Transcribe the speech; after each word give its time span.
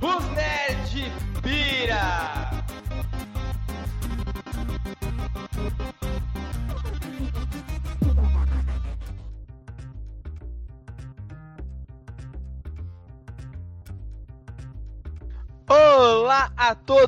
Os 0.00 0.24
Nerd 0.34 0.67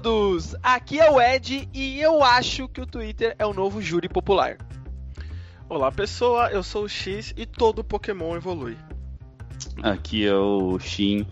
todos! 0.01 0.57
Aqui 0.63 0.99
é 0.99 1.11
o 1.11 1.21
Ed 1.21 1.69
e 1.75 2.01
eu 2.01 2.23
acho 2.23 2.69
que 2.69 2.81
o 2.81 2.87
Twitter 2.87 3.35
é 3.39 3.45
o 3.45 3.53
novo 3.53 3.83
júri 3.83 4.09
popular. 4.09 4.57
Olá 5.69 5.93
pessoa, 5.93 6.51
eu 6.51 6.63
sou 6.63 6.85
o 6.85 6.89
X 6.89 7.35
e 7.37 7.45
todo 7.45 7.85
Pokémon 7.85 8.35
evolui. 8.35 8.77
Aqui 9.83 10.27
é 10.27 10.35
o 10.35 10.79
Shin. 10.79 11.27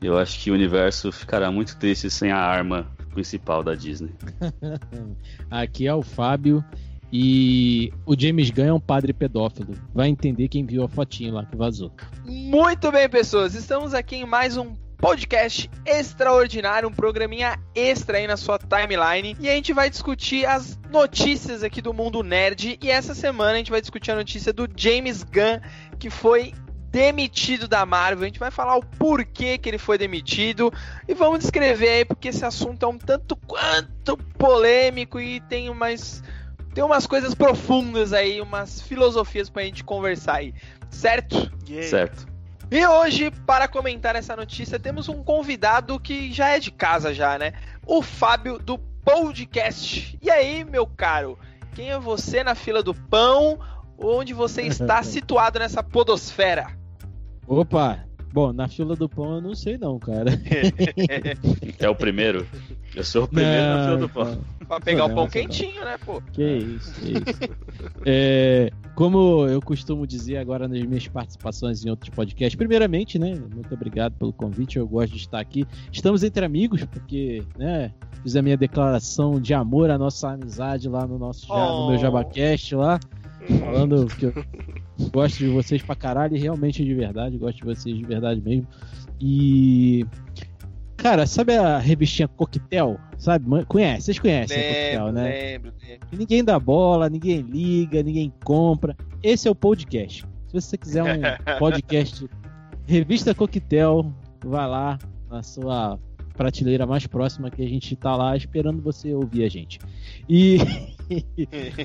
Eu 0.00 0.18
acho 0.18 0.40
que 0.40 0.50
o 0.50 0.54
universo 0.54 1.10
ficará 1.10 1.50
muito 1.50 1.76
triste 1.78 2.10
sem 2.10 2.30
a 2.30 2.38
arma 2.38 2.86
principal 3.12 3.62
da 3.62 3.74
Disney. 3.74 4.14
Aqui 5.50 5.86
é 5.86 5.94
o 5.94 6.02
Fábio 6.02 6.64
e 7.12 7.92
o 8.06 8.18
James 8.18 8.50
Gunn 8.50 8.66
é 8.66 8.72
um 8.72 8.80
padre 8.80 9.12
pedófilo. 9.12 9.74
Vai 9.92 10.08
entender 10.08 10.48
quem 10.48 10.64
viu 10.64 10.84
a 10.84 10.88
fotinha 10.88 11.32
lá 11.32 11.44
que 11.44 11.56
vazou. 11.56 11.92
Muito 12.24 12.90
bem, 12.90 13.08
pessoas, 13.08 13.54
estamos 13.54 13.92
aqui 13.92 14.16
em 14.16 14.26
mais 14.26 14.56
um 14.56 14.81
podcast 15.02 15.68
extraordinário, 15.84 16.88
um 16.88 16.92
programinha 16.92 17.58
extra 17.74 18.18
aí 18.18 18.26
na 18.28 18.36
sua 18.36 18.56
timeline. 18.56 19.36
E 19.40 19.50
a 19.50 19.52
gente 19.52 19.72
vai 19.72 19.90
discutir 19.90 20.46
as 20.46 20.78
notícias 20.92 21.64
aqui 21.64 21.82
do 21.82 21.92
mundo 21.92 22.22
nerd. 22.22 22.78
E 22.80 22.88
essa 22.88 23.12
semana 23.12 23.54
a 23.54 23.56
gente 23.56 23.72
vai 23.72 23.80
discutir 23.80 24.12
a 24.12 24.14
notícia 24.14 24.52
do 24.52 24.68
James 24.76 25.24
Gunn, 25.24 25.58
que 25.98 26.08
foi 26.08 26.54
demitido 26.88 27.66
da 27.66 27.84
Marvel. 27.84 28.22
A 28.22 28.26
gente 28.26 28.38
vai 28.38 28.52
falar 28.52 28.76
o 28.76 28.86
porquê 28.86 29.58
que 29.58 29.68
ele 29.68 29.78
foi 29.78 29.98
demitido 29.98 30.72
e 31.08 31.14
vamos 31.14 31.40
descrever 31.40 31.88
aí 31.88 32.04
porque 32.04 32.28
esse 32.28 32.44
assunto 32.44 32.86
é 32.86 32.88
um 32.88 32.96
tanto 32.96 33.34
quanto 33.34 34.16
polêmico 34.38 35.18
e 35.18 35.40
tem 35.40 35.68
umas 35.68 36.22
tem 36.72 36.84
umas 36.84 37.08
coisas 37.08 37.34
profundas 37.34 38.12
aí, 38.12 38.40
umas 38.40 38.80
filosofias 38.80 39.50
pra 39.50 39.64
gente 39.64 39.82
conversar 39.82 40.36
aí, 40.36 40.54
certo? 40.88 41.52
Yeah. 41.68 41.88
Certo. 41.88 42.31
E 42.72 42.86
hoje, 42.86 43.30
para 43.30 43.68
comentar 43.68 44.16
essa 44.16 44.34
notícia, 44.34 44.78
temos 44.78 45.06
um 45.06 45.22
convidado 45.22 46.00
que 46.00 46.32
já 46.32 46.48
é 46.48 46.58
de 46.58 46.70
casa 46.70 47.12
já, 47.12 47.38
né? 47.38 47.52
O 47.86 48.00
Fábio 48.00 48.58
do 48.58 48.78
Podcast. 48.78 50.18
E 50.22 50.30
aí, 50.30 50.64
meu 50.64 50.86
caro, 50.86 51.38
quem 51.74 51.90
é 51.90 51.98
você 51.98 52.42
na 52.42 52.54
fila 52.54 52.82
do 52.82 52.94
pão? 52.94 53.58
Onde 53.98 54.32
você 54.32 54.62
está 54.64 55.02
situado 55.02 55.58
nessa 55.58 55.82
podosfera? 55.82 56.66
Opa! 57.46 58.06
Bom, 58.32 58.54
na 58.54 58.66
fila 58.66 58.96
do 58.96 59.06
pão 59.06 59.34
eu 59.34 59.42
não 59.42 59.54
sei 59.54 59.76
não, 59.76 59.98
cara. 59.98 60.30
É 61.78 61.90
o 61.90 61.94
primeiro? 61.94 62.48
Eu 62.96 63.04
sou 63.04 63.24
o 63.24 63.28
primeiro 63.28 63.66
na 63.66 63.84
fila 63.84 63.96
do 63.98 64.08
pão. 64.08 64.40
Pra 64.72 64.80
pegar 64.80 65.04
o 65.04 65.14
pão 65.14 65.28
quentinho, 65.28 65.84
né, 65.84 65.98
pô? 65.98 66.22
Que 66.32 66.42
isso, 66.42 66.94
que 67.00 67.12
isso. 67.12 67.22
É, 68.06 68.70
como 68.94 69.46
eu 69.46 69.60
costumo 69.60 70.06
dizer 70.06 70.38
agora 70.38 70.66
nas 70.66 70.80
minhas 70.82 71.06
participações 71.08 71.84
em 71.84 71.90
outros 71.90 72.08
podcasts, 72.10 72.56
primeiramente, 72.56 73.18
né, 73.18 73.34
muito 73.54 73.72
obrigado 73.74 74.14
pelo 74.14 74.32
convite, 74.32 74.78
eu 74.78 74.86
gosto 74.88 75.12
de 75.12 75.18
estar 75.18 75.38
aqui. 75.40 75.66
Estamos 75.92 76.22
entre 76.22 76.42
amigos, 76.44 76.84
porque, 76.86 77.42
né, 77.58 77.92
fiz 78.22 78.34
a 78.34 78.40
minha 78.40 78.56
declaração 78.56 79.38
de 79.38 79.52
amor 79.52 79.90
à 79.90 79.98
nossa 79.98 80.30
amizade 80.30 80.88
lá 80.88 81.06
no 81.06 81.18
nosso 81.18 81.46
ja- 81.46 81.54
no 81.54 81.88
meu 81.88 81.96
Oh. 81.96 82.00
JabaCast 82.00 82.74
lá, 82.74 82.98
falando 83.60 84.06
que 84.06 84.24
eu 84.26 84.32
gosto 85.12 85.36
de 85.38 85.48
vocês 85.48 85.82
pra 85.82 85.94
caralho, 85.94 86.34
e 86.34 86.40
realmente 86.40 86.82
de 86.82 86.94
verdade, 86.94 87.36
gosto 87.36 87.58
de 87.58 87.64
vocês 87.64 87.94
de 87.96 88.04
verdade 88.04 88.40
mesmo. 88.40 88.66
E 89.20 90.04
Cara, 91.02 91.26
sabe 91.26 91.56
a 91.56 91.78
revistinha 91.78 92.28
Coquetel? 92.28 92.98
Sabe? 93.18 93.44
Conhece? 93.66 94.02
Vocês 94.06 94.18
conhecem 94.20 94.56
a 94.56 94.60
Coquetel, 94.62 95.04
Lembro, 95.06 95.12
né? 95.20 95.30
lembro, 95.30 95.72
lembro. 95.82 96.08
Ninguém 96.12 96.44
dá 96.44 96.58
bola, 96.60 97.08
ninguém 97.10 97.40
liga, 97.40 98.02
ninguém 98.02 98.32
compra. 98.44 98.96
Esse 99.22 99.48
é 99.48 99.50
o 99.50 99.54
podcast. 99.54 100.24
Se 100.46 100.52
você 100.52 100.76
quiser 100.78 101.02
um 101.02 101.20
podcast 101.58 102.28
Revista 102.86 103.34
Coquetel, 103.34 104.12
vai 104.44 104.68
lá 104.68 104.98
na 105.28 105.42
sua 105.42 105.98
prateleira 106.36 106.86
mais 106.86 107.06
próxima 107.06 107.50
que 107.50 107.62
a 107.64 107.68
gente 107.68 107.94
tá 107.96 108.14
lá 108.16 108.36
esperando 108.36 108.80
você 108.80 109.12
ouvir 109.12 109.44
a 109.44 109.48
gente. 109.48 109.78
E, 110.28 110.58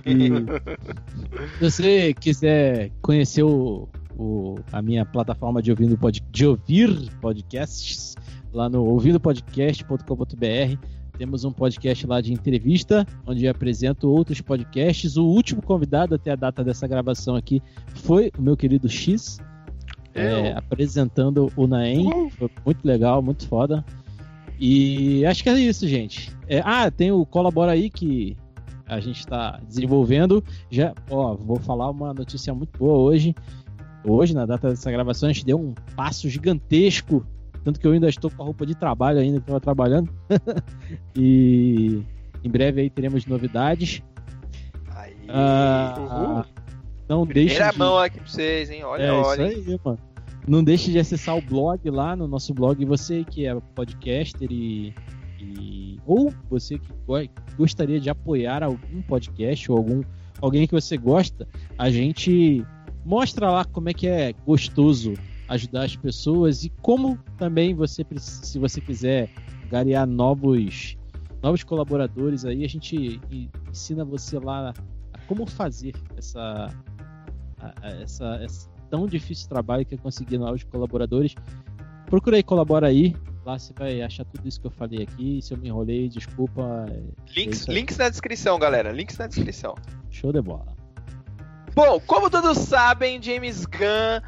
e 0.05 0.29
se 1.57 1.59
você 1.61 2.13
quiser 2.13 2.91
conhecer 3.01 3.43
o, 3.43 3.89
o- 4.17 4.55
a 4.71 4.81
minha 4.81 5.05
plataforma 5.05 5.61
de, 5.61 5.71
ouvindo 5.71 5.97
pod, 5.97 6.21
de 6.31 6.45
ouvir 6.45 7.09
podcasts, 7.19 8.15
lá 8.53 8.69
no 8.69 8.83
ouvidopodcast.com.br, 8.85 10.77
temos 11.17 11.43
um 11.43 11.51
podcast 11.51 12.05
lá 12.05 12.21
de 12.21 12.31
entrevista, 12.31 13.05
onde 13.25 13.45
eu 13.45 13.51
apresento 13.51 14.09
outros 14.09 14.39
podcasts. 14.39 15.17
O 15.17 15.25
último 15.25 15.61
convidado 15.61 16.13
até 16.13 16.31
a 16.31 16.35
data 16.35 16.63
dessa 16.63 16.87
gravação 16.87 17.35
aqui 17.35 17.61
foi 17.95 18.31
o 18.37 18.41
meu 18.41 18.55
querido 18.55 18.87
X, 18.87 19.39
é, 20.13 20.53
apresentando 20.53 21.51
o 21.55 21.65
Naem. 21.65 22.29
Foi 22.31 22.49
muito 22.65 22.85
legal, 22.85 23.21
muito 23.21 23.47
foda. 23.47 23.83
E 24.59 25.25
acho 25.25 25.43
que 25.43 25.49
é 25.49 25.59
isso, 25.59 25.87
gente. 25.87 26.35
É, 26.47 26.61
ah, 26.63 26.89
tem 26.89 27.11
o 27.11 27.25
Colabora 27.25 27.71
aí 27.71 27.89
que 27.89 28.37
a 28.87 28.99
gente 28.99 29.19
está 29.19 29.59
desenvolvendo. 29.67 30.43
Já, 30.69 30.93
ó, 31.09 31.35
vou 31.35 31.57
falar 31.57 31.89
uma 31.89 32.13
notícia 32.13 32.53
muito 32.53 32.77
boa 32.77 32.97
hoje. 32.97 33.35
Hoje, 34.03 34.33
na 34.33 34.45
data 34.45 34.69
dessa 34.69 34.91
gravação, 34.91 35.29
a 35.29 35.33
gente 35.33 35.45
deu 35.45 35.59
um 35.59 35.73
passo 35.95 36.29
gigantesco. 36.29 37.25
Tanto 37.67 37.81
que 37.81 37.85
eu 37.85 37.91
ainda 37.91 38.07
estou 38.07 38.31
com 38.31 38.41
a 38.43 38.45
roupa 38.45 38.65
de 38.65 38.73
trabalho 38.73 39.19
ainda 39.19 39.39
que 39.39 39.43
estava 39.43 39.59
trabalhando. 39.59 40.09
e 41.13 42.01
em 42.41 42.49
breve 42.49 42.79
aí 42.79 42.89
teremos 42.89 43.25
novidades. 43.25 44.01
Aí. 44.95 45.13
Ah, 45.27 46.45
não 47.09 47.25
deixe 47.25 47.55
Primeira 47.55 47.73
de... 47.73 47.77
mão 47.77 47.97
aqui 47.97 48.19
pra 48.21 48.25
vocês, 48.29 48.69
hein? 48.69 48.85
Olha, 48.85 49.03
é 49.03 49.11
olha. 49.11 49.51
isso 49.51 49.69
aí, 49.69 49.79
mano. 49.83 49.99
Não 50.47 50.63
deixe 50.63 50.91
de 50.91 50.97
acessar 50.97 51.35
o 51.35 51.41
blog 51.41 51.89
lá 51.89 52.15
no 52.15 52.25
nosso 52.25 52.53
blog. 52.53 52.85
Você 52.85 53.25
que 53.25 53.45
é 53.45 53.53
podcaster 53.75 54.47
e. 54.49 54.93
e- 55.37 55.99
ou 56.05 56.33
você 56.49 56.79
que 56.79 56.87
go- 57.05 57.29
gostaria 57.57 57.99
de 57.99 58.09
apoiar 58.09 58.63
algum 58.63 59.01
podcast 59.01 59.69
ou 59.69 59.77
algum 59.77 60.03
alguém 60.41 60.65
que 60.65 60.73
você 60.73 60.95
gosta, 60.95 61.45
a 61.77 61.89
gente 61.89 62.65
mostra 63.03 63.51
lá 63.51 63.65
como 63.65 63.89
é 63.89 63.93
que 63.93 64.07
é 64.07 64.31
gostoso 64.45 65.15
ajudar 65.49 65.83
as 65.85 65.95
pessoas 65.95 66.63
e 66.63 66.69
como 66.81 67.17
também 67.37 67.73
você, 67.73 68.05
se 68.17 68.59
você 68.59 68.81
quiser 68.81 69.29
garear 69.69 70.05
novos 70.07 70.97
novos 71.41 71.63
colaboradores 71.63 72.43
aí, 72.45 72.65
a 72.65 72.69
gente 72.69 73.21
ensina 73.69 74.03
você 74.03 74.39
lá 74.39 74.73
a 75.13 75.19
como 75.27 75.45
fazer 75.45 75.93
essa 76.17 76.69
a- 77.59 77.73
essa, 78.01 78.39
esse 78.43 78.67
tão 78.89 79.05
difícil 79.07 79.47
trabalho 79.49 79.85
que 79.85 79.95
é 79.95 79.97
conseguir 79.97 80.37
novos 80.37 80.63
colaboradores. 80.63 81.35
Procura 82.07 82.37
aí, 82.37 82.43
colabora 82.43 82.87
aí. 82.87 83.15
Lá 83.45 83.57
você 83.59 83.73
vai 83.73 84.01
achar 84.01 84.23
tudo 84.25 84.47
isso 84.47 84.59
que 84.61 84.67
eu 84.67 84.71
falei 84.71 85.03
aqui. 85.03 85.41
Se 85.41 85.53
eu 85.53 85.57
me 85.57 85.67
enrolei, 85.67 86.07
desculpa. 86.09 86.85
é 86.89 87.01
Links, 87.39 87.67
aí. 87.67 87.75
links 87.75 87.97
na 87.97 88.09
descrição, 88.09 88.57
galera. 88.59 88.91
Links 88.91 89.17
na 89.17 89.27
descrição. 89.27 89.75
Show 90.09 90.31
de 90.31 90.41
bola. 90.41 90.75
Bom, 91.75 91.99
como 92.07 92.29
todos 92.29 92.57
sabem, 92.57 93.21
James 93.21 93.65
Gunn 93.65 94.21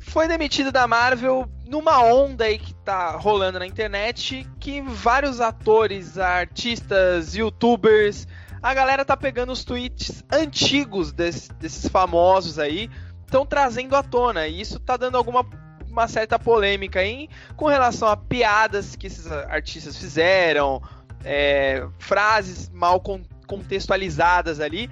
foi 0.00 0.26
demitido 0.26 0.72
da 0.72 0.86
Marvel 0.88 1.48
numa 1.66 2.02
onda 2.02 2.44
aí 2.44 2.58
que 2.58 2.74
tá 2.74 3.12
rolando 3.12 3.58
na 3.60 3.66
internet, 3.66 4.44
que 4.58 4.80
vários 4.82 5.40
atores, 5.40 6.18
artistas, 6.18 7.36
youtubers, 7.36 8.26
a 8.62 8.74
galera 8.74 9.04
tá 9.04 9.16
pegando 9.16 9.52
os 9.52 9.64
tweets 9.64 10.24
antigos 10.32 11.12
des- 11.12 11.48
desses 11.60 11.88
famosos 11.88 12.58
aí, 12.58 12.90
estão 13.24 13.46
trazendo 13.46 13.94
à 13.94 14.02
tona, 14.02 14.48
e 14.48 14.60
isso 14.60 14.80
tá 14.80 14.96
dando 14.96 15.16
alguma 15.16 15.46
uma 15.88 16.06
certa 16.06 16.38
polêmica 16.38 17.00
aí 17.00 17.28
com 17.56 17.66
relação 17.66 18.06
a 18.06 18.16
piadas 18.16 18.94
que 18.94 19.08
esses 19.08 19.26
artistas 19.30 19.96
fizeram, 19.96 20.80
é, 21.24 21.84
frases 21.98 22.70
mal 22.70 23.00
con- 23.00 23.22
contextualizadas 23.46 24.60
ali. 24.60 24.88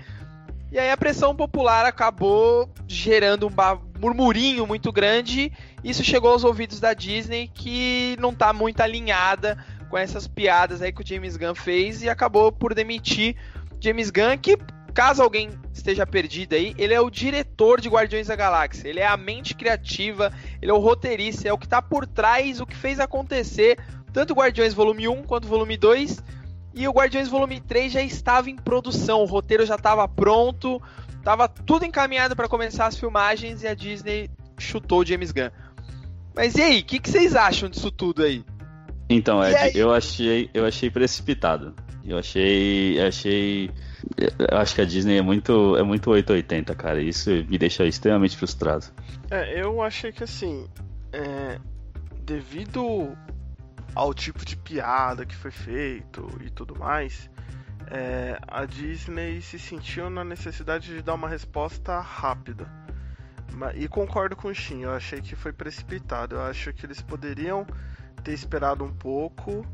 E 0.73 0.79
aí 0.79 0.91
a 0.91 0.97
pressão 0.97 1.37
popular 1.37 1.87
acabou 1.87 2.69
gerando 2.89 3.47
um 3.47 3.51
murmurinho 3.99 4.67
muito 4.67 4.93
grande. 4.93 5.53
Isso 5.83 6.05
chegou 6.05 6.33
aos 6.33 6.45
ouvidos 6.45 6.81
da 6.81 6.95
Disney, 6.95 7.49
que 7.53 8.17
não 8.19 8.35
tá 8.35 8.53
muito 8.53 8.81
alinhada 8.81 9.59
com 9.89 9.97
essas 9.97 10.27
piadas 10.27 10.83
aí 10.83 10.93
que 10.93 11.03
o 11.03 11.07
James 11.07 11.37
Gunn 11.37 11.55
fez 11.55 12.03
e 12.03 12.09
acabou 12.09 12.53
por 12.53 12.75
demitir 12.75 13.37
James 13.81 14.11
Gunn, 14.11 14.37
que 14.41 14.59
caso 14.93 15.23
alguém 15.23 15.51
esteja 15.73 16.05
perdido 16.07 16.55
aí, 16.55 16.75
ele 16.77 16.93
é 16.93 17.01
o 17.01 17.09
diretor 17.09 17.81
de 17.81 17.89
Guardiões 17.89 18.27
da 18.27 18.37
Galáxia. 18.37 18.89
Ele 18.89 19.01
é 19.01 19.07
a 19.07 19.17
mente 19.17 19.55
criativa, 19.55 20.33
ele 20.61 20.71
é 20.71 20.75
o 20.75 20.79
roteirista, 20.79 21.49
é 21.49 21.53
o 21.53 21.59
que 21.59 21.69
tá 21.69 21.81
por 21.81 22.07
trás, 22.07 22.61
o 22.61 22.67
que 22.67 22.75
fez 22.75 22.99
acontecer 22.99 23.79
tanto 24.13 24.35
Guardiões 24.35 24.75
Volume 24.75 25.09
1 25.09 25.23
quanto 25.25 25.49
Volume 25.49 25.77
2. 25.77 26.23
e 26.75 26.89
o 26.89 26.93
Guardiões 26.93 27.29
Volume 27.29 27.61
3 27.61 27.93
já 27.93 28.03
estava 28.03 28.51
em 28.51 28.57
produção, 28.57 29.23
o 29.23 29.27
roteiro 29.27 29.67
já 29.67 29.75
estava 29.75 30.07
pronto, 30.09 30.81
estava 31.19 31.49
tudo 31.49 31.85
encaminhado 31.85 32.35
para 32.35 32.49
começar 32.49 32.87
as 32.87 32.99
filmagens 32.99 33.63
e 33.63 33.67
a 33.67 33.75
Disney 33.75 34.31
chutou 34.59 35.01
o 35.01 35.05
James 35.05 35.31
Gunn. 35.31 35.51
Mas 36.35 36.55
e 36.55 36.63
aí, 36.63 36.81
o 36.81 36.85
que, 36.85 36.99
que, 36.99 37.11
vocês 37.11 37.35
acham 37.35 37.69
disso 37.69 37.91
tudo 37.91 38.23
aí? 38.23 38.45
Então, 39.09 39.43
Ed, 39.43 39.77
eu 39.77 39.93
achei, 39.93 40.51
eu 40.55 40.65
achei 40.65 40.91
precipitado. 40.91 41.75
Eu 42.05 42.17
achei, 42.17 43.01
achei, 43.01 43.71
eu 44.17 44.59
acho 44.59 44.75
que 44.75 44.81
a 44.81 44.85
Disney 44.85 45.19
é 45.19 45.23
muito, 45.23 45.77
é 45.77 45.83
muito 45.83 46.11
880, 46.11 46.75
cara. 46.75 47.03
Isso 47.03 47.31
me 47.31 47.59
deixa 47.59 47.85
extremamente 47.85 48.37
frustrado. 48.37 48.87
É, 49.31 49.61
eu 49.61 49.83
achei 49.83 50.13
que 50.13 50.25
assim, 50.25 50.67
é, 51.13 51.59
devido 52.25 53.15
ao 53.95 54.15
tipo 54.15 54.45
de 54.45 54.57
piada 54.57 55.27
que 55.27 55.35
foi 55.35 55.51
feito 55.51 56.31
e 56.45 56.51
tudo 56.51 56.79
mais, 56.79 57.29
é, 57.91 58.39
a 58.47 58.65
Disney 58.65 59.41
se 59.41 59.59
sentiu 59.59 60.11
na 60.11 60.25
necessidade 60.25 60.89
de 60.89 61.03
dar 61.03 61.15
uma 61.15 61.29
resposta 61.29 62.01
rápida. 62.01 62.67
E 63.75 63.89
concordo 63.89 64.37
com 64.37 64.49
o 64.49 64.55
Shin, 64.55 64.83
eu 64.83 64.93
achei 64.93 65.21
que 65.21 65.35
foi 65.35 65.53
precipitado. 65.53 66.37
Eu 66.37 66.43
acho 66.43 66.73
que 66.73 66.87
eles 66.87 67.03
poderiam 67.03 67.67
ter 68.23 68.33
esperado 68.33 68.85
um 68.85 68.93
pouco 68.93 69.67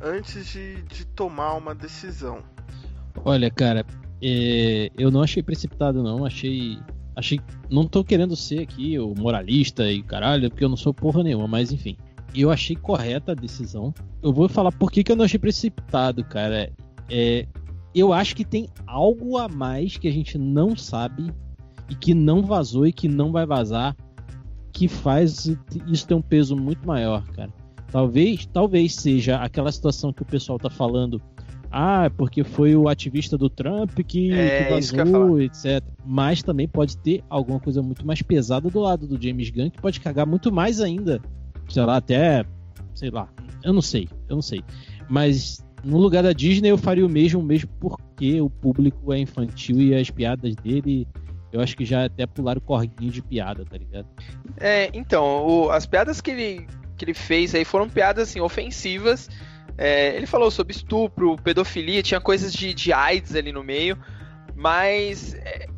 antes 0.00 0.46
de, 0.46 0.82
de 0.82 1.04
tomar 1.04 1.54
uma 1.54 1.74
decisão. 1.74 2.42
Olha, 3.24 3.50
cara, 3.50 3.84
é, 4.22 4.90
eu 4.96 5.10
não 5.10 5.22
achei 5.22 5.42
precipitado, 5.42 6.02
não. 6.02 6.24
Achei. 6.24 6.78
Achei. 7.16 7.40
Não 7.68 7.86
tô 7.86 8.04
querendo 8.04 8.36
ser 8.36 8.60
aqui 8.60 8.98
o 8.98 9.14
moralista 9.16 9.90
e 9.90 10.02
caralho, 10.02 10.48
porque 10.48 10.64
eu 10.64 10.68
não 10.68 10.76
sou 10.76 10.94
porra 10.94 11.22
nenhuma, 11.24 11.48
mas 11.48 11.72
enfim. 11.72 11.96
Eu 12.34 12.50
achei 12.50 12.76
correta 12.76 13.32
a 13.32 13.34
decisão. 13.34 13.92
Eu 14.22 14.32
vou 14.32 14.48
falar 14.48 14.70
por 14.70 14.92
que, 14.92 15.02
que 15.02 15.10
eu 15.10 15.16
não 15.16 15.24
achei 15.24 15.38
precipitado, 15.38 16.22
cara. 16.22 16.70
É, 17.10 17.46
eu 17.94 18.12
acho 18.12 18.36
que 18.36 18.44
tem 18.44 18.68
algo 18.86 19.36
a 19.38 19.48
mais 19.48 19.96
que 19.96 20.08
a 20.08 20.12
gente 20.12 20.36
não 20.38 20.76
sabe 20.76 21.32
e 21.88 21.94
que 21.94 22.14
não 22.14 22.42
vazou 22.42 22.86
e 22.86 22.92
que 22.92 23.08
não 23.08 23.32
vai 23.32 23.46
vazar 23.46 23.96
que 24.72 24.86
faz 24.86 25.50
isso 25.88 26.06
ter 26.06 26.14
um 26.14 26.22
peso 26.22 26.56
muito 26.56 26.86
maior, 26.86 27.26
cara. 27.28 27.52
Talvez, 27.90 28.46
talvez 28.46 28.94
seja 28.94 29.36
aquela 29.36 29.72
situação 29.72 30.12
que 30.12 30.22
o 30.22 30.24
pessoal 30.24 30.58
tá 30.58 30.70
falando. 30.70 31.20
Ah, 31.70 32.10
porque 32.16 32.44
foi 32.44 32.76
o 32.76 32.88
ativista 32.88 33.36
do 33.36 33.50
Trump 33.50 33.90
que, 34.06 34.32
é, 34.32 34.64
que 34.64 34.70
vazou, 34.70 35.40
etc. 35.40 35.82
Mas 36.06 36.42
também 36.42 36.68
pode 36.68 36.96
ter 36.98 37.24
alguma 37.28 37.58
coisa 37.58 37.82
muito 37.82 38.06
mais 38.06 38.22
pesada 38.22 38.70
do 38.70 38.78
lado 38.78 39.06
do 39.06 39.20
James 39.20 39.50
Gunn 39.50 39.70
que 39.70 39.80
pode 39.80 40.00
cagar 40.00 40.26
muito 40.26 40.52
mais 40.52 40.80
ainda. 40.80 41.20
Sei 41.68 41.84
lá, 41.84 41.96
até. 41.96 42.44
Sei 42.94 43.10
lá. 43.10 43.28
Eu 43.64 43.72
não 43.72 43.82
sei, 43.82 44.08
eu 44.28 44.36
não 44.36 44.42
sei. 44.42 44.62
Mas 45.10 45.66
no 45.84 45.98
lugar 45.98 46.22
da 46.22 46.32
Disney 46.32 46.70
eu 46.70 46.78
faria 46.78 47.04
o 47.04 47.08
mesmo, 47.08 47.42
mesmo 47.42 47.70
porque 47.80 48.40
o 48.40 48.50
público 48.50 49.12
é 49.12 49.18
infantil 49.18 49.80
e 49.80 49.94
as 49.94 50.10
piadas 50.10 50.54
dele 50.56 51.06
eu 51.52 51.60
acho 51.60 51.76
que 51.76 51.84
já 51.84 52.04
até 52.04 52.26
pularam 52.26 52.58
o 52.58 52.62
corguinho 52.62 53.10
de 53.10 53.22
piada, 53.22 53.64
tá 53.64 53.76
ligado? 53.76 54.06
É, 54.58 54.90
então, 54.92 55.46
o, 55.46 55.70
as 55.70 55.86
piadas 55.86 56.20
que 56.20 56.30
ele, 56.30 56.68
que 56.96 57.04
ele 57.04 57.14
fez 57.14 57.54
aí 57.54 57.64
foram 57.64 57.88
piadas 57.88 58.28
assim, 58.28 58.40
ofensivas. 58.40 59.30
É, 59.76 60.14
ele 60.16 60.26
falou 60.26 60.50
sobre 60.50 60.74
estupro, 60.74 61.36
pedofilia, 61.36 62.02
tinha 62.02 62.20
coisas 62.20 62.52
de, 62.52 62.74
de 62.74 62.92
AIDS 62.92 63.34
ali 63.34 63.52
no 63.52 63.62
meio, 63.62 63.96
mas 64.54 65.34
é, 65.34 65.68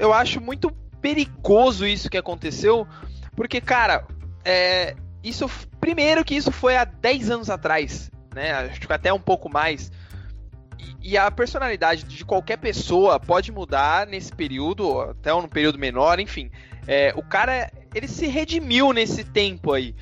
eu 0.00 0.12
acho 0.12 0.40
muito 0.40 0.70
perigoso 1.02 1.86
isso 1.86 2.08
que 2.08 2.16
aconteceu, 2.16 2.86
porque, 3.36 3.60
cara, 3.60 4.06
é, 4.44 4.96
isso 5.22 5.50
primeiro 5.78 6.24
que 6.24 6.34
isso 6.34 6.50
foi 6.50 6.76
há 6.76 6.84
10 6.84 7.30
anos 7.30 7.50
atrás, 7.50 8.10
né? 8.34 8.52
Acho 8.52 8.80
que 8.80 8.92
até 8.92 9.12
um 9.12 9.20
pouco 9.20 9.48
mais. 9.48 9.90
E, 11.00 11.16
a 11.16 11.30
personalidade 11.30 12.04
de 12.04 12.24
qualquer 12.24 12.56
pessoa 12.58 13.18
pode 13.20 13.52
mudar 13.52 14.06
nesse 14.06 14.32
período, 14.32 15.00
até 15.00 15.32
um 15.32 15.46
período 15.48 15.78
menor, 15.78 16.18
enfim. 16.18 16.50
É, 16.86 17.12
o 17.16 17.22
cara, 17.22 17.70
ele 17.94 18.08
se 18.08 18.26
redimiu 18.26 18.92
nesse 18.92 19.24
tempo 19.24 19.72
aí. 19.72 19.94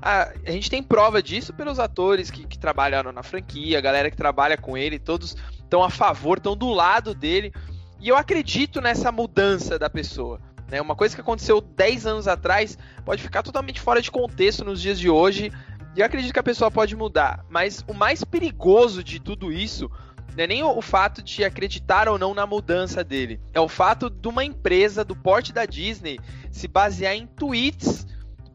A, 0.00 0.30
a 0.46 0.50
gente 0.50 0.70
tem 0.70 0.82
prova 0.82 1.22
disso 1.22 1.52
pelos 1.52 1.78
atores 1.78 2.30
que, 2.30 2.46
que 2.46 2.58
trabalharam 2.58 3.10
na 3.10 3.22
franquia, 3.22 3.78
a 3.78 3.80
galera 3.80 4.10
que 4.10 4.16
trabalha 4.16 4.56
com 4.56 4.76
ele, 4.76 4.98
todos 4.98 5.36
estão 5.58 5.82
a 5.82 5.90
favor, 5.90 6.38
estão 6.38 6.56
do 6.56 6.70
lado 6.70 7.14
dele. 7.14 7.52
E 8.00 8.08
eu 8.08 8.16
acredito 8.16 8.80
nessa 8.80 9.10
mudança 9.10 9.78
da 9.78 9.90
pessoa. 9.90 10.40
Né? 10.70 10.80
Uma 10.80 10.94
coisa 10.94 11.14
que 11.14 11.20
aconteceu 11.20 11.60
10 11.60 12.06
anos 12.06 12.28
atrás 12.28 12.78
pode 13.04 13.22
ficar 13.22 13.42
totalmente 13.42 13.80
fora 13.80 14.00
de 14.00 14.10
contexto 14.10 14.64
nos 14.64 14.80
dias 14.80 14.98
de 14.98 15.10
hoje. 15.10 15.50
E 15.98 16.00
eu 16.00 16.06
acredito 16.06 16.32
que 16.32 16.38
a 16.38 16.44
pessoa 16.44 16.70
pode 16.70 16.94
mudar. 16.94 17.44
Mas 17.50 17.84
o 17.88 17.92
mais 17.92 18.22
perigoso 18.22 19.02
de 19.02 19.18
tudo 19.18 19.50
isso 19.50 19.90
não 20.36 20.44
é 20.44 20.46
nem 20.46 20.62
o, 20.62 20.80
fato 20.80 21.20
de 21.20 21.42
acreditar 21.42 22.08
ou 22.08 22.16
não 22.16 22.32
na 22.32 22.46
mudança 22.46 23.02
dele. 23.02 23.40
É 23.52 23.58
o 23.58 23.66
fato 23.66 24.08
de 24.08 24.28
uma 24.28 24.44
empresa 24.44 25.04
do 25.04 25.16
porte 25.16 25.52
da 25.52 25.66
Disney 25.66 26.20
se 26.52 26.68
basear 26.68 27.16
em 27.16 27.26
tweets 27.26 28.06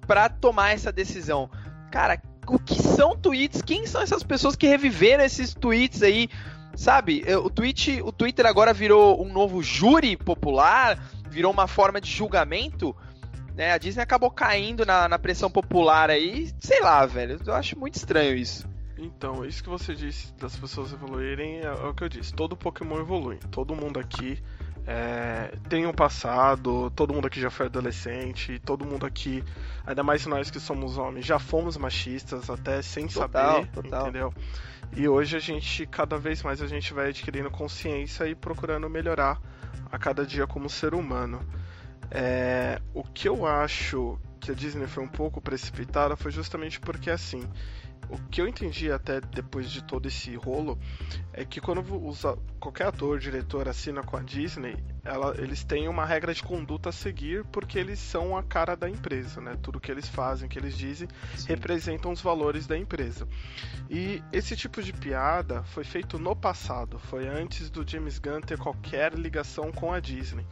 para 0.07 0.29
tomar 0.29 0.71
essa 0.71 0.89
decisão. 0.89 1.49
Cara, 1.91 2.21
o 2.47 2.57
que 2.57 2.81
são 2.81 3.13
tweets? 3.13 3.61
Quem 3.61 3.85
são 3.85 4.01
essas 4.01 4.23
pessoas 4.23 4.55
que 4.55 4.65
reviveram 4.65 5.25
esses 5.25 5.53
tweets 5.53 6.01
aí? 6.01 6.29
Sabe, 6.77 7.25
o, 7.43 7.49
tweet, 7.49 8.01
o 8.01 8.13
Twitter 8.13 8.45
agora 8.45 8.73
virou 8.73 9.21
um 9.21 9.33
novo 9.33 9.61
júri 9.61 10.15
popular, 10.15 10.97
virou 11.29 11.51
uma 11.51 11.67
forma 11.67 11.99
de 11.99 12.09
julgamento. 12.09 12.95
Né? 13.55 13.71
A 13.71 13.77
Disney 13.77 14.01
acabou 14.01 14.31
caindo 14.31 14.85
na, 14.85 15.07
na 15.07 15.19
pressão 15.19 15.50
popular 15.50 16.09
aí. 16.09 16.51
Sei 16.59 16.81
lá, 16.81 17.05
velho. 17.05 17.39
Eu 17.45 17.53
acho 17.53 17.77
muito 17.77 17.95
estranho 17.95 18.35
isso. 18.35 18.67
Então, 18.97 19.45
isso 19.45 19.61
que 19.61 19.69
você 19.69 19.94
disse 19.94 20.33
das 20.35 20.55
pessoas 20.55 20.94
evoluírem 20.94 21.59
é, 21.59 21.65
é 21.65 21.88
o 21.88 21.94
que 21.94 22.03
eu 22.03 22.09
disse. 22.09 22.33
Todo 22.33 22.55
Pokémon 22.55 23.00
evolui. 23.00 23.38
Todo 23.51 23.75
mundo 23.75 24.00
aqui 24.00 24.41
é, 24.85 25.53
tem 25.69 25.85
um 25.85 25.94
passado, 25.94 26.91
todo 26.91 27.13
mundo 27.13 27.27
aqui 27.27 27.39
já 27.39 27.50
foi 27.50 27.67
adolescente, 27.67 28.59
todo 28.59 28.85
mundo 28.85 29.05
aqui, 29.05 29.44
ainda 29.85 30.03
mais 30.03 30.25
nós 30.25 30.51
que 30.51 30.59
somos 30.59 30.97
homens, 30.97 31.25
já 31.25 31.39
fomos 31.39 31.77
machistas 31.77 32.50
até 32.50 32.81
sem 32.81 33.07
total, 33.07 33.61
saber, 33.61 33.67
total. 33.71 34.01
entendeu? 34.03 34.33
E 34.95 35.07
hoje 35.07 35.38
a 35.38 35.39
gente, 35.39 35.85
cada 35.88 36.17
vez 36.17 36.44
mais 36.44 36.61
a 36.61 36.67
gente 36.67 36.94
vai 36.94 37.09
adquirindo 37.09 37.50
consciência 37.50 38.27
e 38.27 38.35
procurando 38.35 38.89
melhorar 38.89 39.39
a 39.91 39.97
cada 39.97 40.25
dia 40.25 40.45
como 40.45 40.69
ser 40.69 40.94
humano. 40.94 41.39
É, 42.11 42.81
o 42.94 43.03
que 43.03 43.27
eu 43.27 43.45
acho 43.45 44.19
que 44.39 44.51
a 44.51 44.53
Disney 44.53 44.88
foi 44.88 45.03
um 45.03 45.07
pouco 45.07 45.41
precipitada 45.41 46.15
foi 46.15 46.31
justamente 46.31 46.79
porque 46.79 47.09
assim, 47.09 47.41
o 48.09 48.17
que 48.29 48.41
eu 48.41 48.47
entendi 48.47 48.91
até 48.91 49.21
depois 49.21 49.71
de 49.71 49.83
todo 49.83 50.07
esse 50.07 50.35
rolo 50.35 50.77
é 51.31 51.45
que 51.45 51.61
quando 51.61 51.81
usa, 52.05 52.38
qualquer 52.59 52.88
ator, 52.88 53.19
diretor 53.19 53.67
assina 53.67 54.03
com 54.03 54.17
a 54.17 54.22
Disney, 54.22 54.75
ela, 55.05 55.36
eles 55.38 55.63
têm 55.63 55.88
uma 55.89 56.05
regra 56.05 56.33
de 56.33 56.41
conduta 56.41 56.89
a 56.89 56.91
seguir 56.91 57.43
porque 57.45 57.77
eles 57.77 58.00
são 58.00 58.38
a 58.38 58.43
cara 58.43 58.75
da 58.75 58.89
empresa, 58.89 59.41
né? 59.41 59.57
Tudo 59.62 59.79
que 59.79 59.91
eles 59.91 60.07
fazem, 60.07 60.48
que 60.48 60.57
eles 60.57 60.77
dizem, 60.77 61.10
Sim. 61.36 61.48
representam 61.48 62.12
os 62.12 62.22
valores 62.22 62.65
da 62.65 62.77
empresa. 62.77 63.27
E 63.89 64.24
esse 64.31 64.55
tipo 64.55 64.81
de 64.81 64.93
piada 64.93 65.62
foi 65.63 65.83
feito 65.83 66.17
no 66.17 66.36
passado, 66.36 66.98
foi 66.98 67.27
antes 67.27 67.69
do 67.69 67.88
James 67.88 68.17
Gunn 68.17 68.41
ter 68.41 68.57
qualquer 68.57 69.13
ligação 69.13 69.72
com 69.74 69.91
a 69.91 70.00
Disney. 70.00 70.45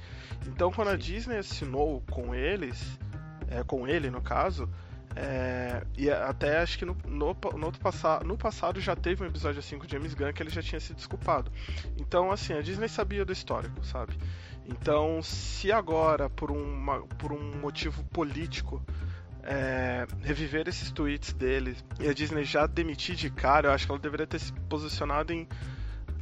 Então, 0.46 0.72
quando 0.72 0.89
Sim. 0.89 0.93
a 0.93 0.98
Disney 0.98 1.38
assinou 1.38 2.03
com 2.12 2.36
eles, 2.36 3.00
é, 3.48 3.63
com 3.63 3.88
ele 3.88 4.10
no 4.10 4.22
caso, 4.22 4.70
é, 5.15 5.84
e 5.98 6.10
até 6.10 6.60
acho 6.60 6.77
que 6.77 6.86
no, 6.86 6.96
no, 7.06 7.36
no, 7.56 7.65
outro 7.65 7.82
passado, 7.82 8.25
no 8.25 8.38
passado 8.38 8.80
já 8.80 8.96
teve 8.96 9.24
um 9.24 9.27
episódio 9.27 9.60
assim 9.60 9.77
com 9.77 9.88
James 9.88 10.13
Gunn 10.13 10.32
que 10.32 10.41
ele 10.41 10.50
já 10.50 10.62
tinha 10.62 10.80
se 10.80 10.94
desculpado. 10.94 11.51
Então, 11.98 12.32
assim, 12.32 12.53
a 12.53 12.62
Disney 12.62 12.88
sabia 12.88 13.25
do 13.25 13.34
histórico, 13.34 13.84
sabe? 13.86 14.13
Então, 14.65 15.22
se 15.22 15.72
agora, 15.72 16.30
por, 16.30 16.50
uma, 16.50 17.01
por 17.18 17.34
um 17.34 17.60
motivo 17.60 18.03
político, 18.06 18.82
é, 19.44 20.06
reviver 20.22 20.68
esses 20.68 20.91
tweets 20.91 21.34
dele 21.34 21.75
e 22.00 22.08
a 22.08 22.13
Disney 22.13 22.44
já 22.44 22.68
demitir 22.68 23.15
de 23.15 23.30
cara, 23.30 23.68
eu 23.68 23.72
acho 23.74 23.86
que 23.86 23.91
ela 23.91 24.00
deveria 24.00 24.27
ter 24.27 24.39
se 24.39 24.53
posicionado 24.70 25.34
em 25.34 25.48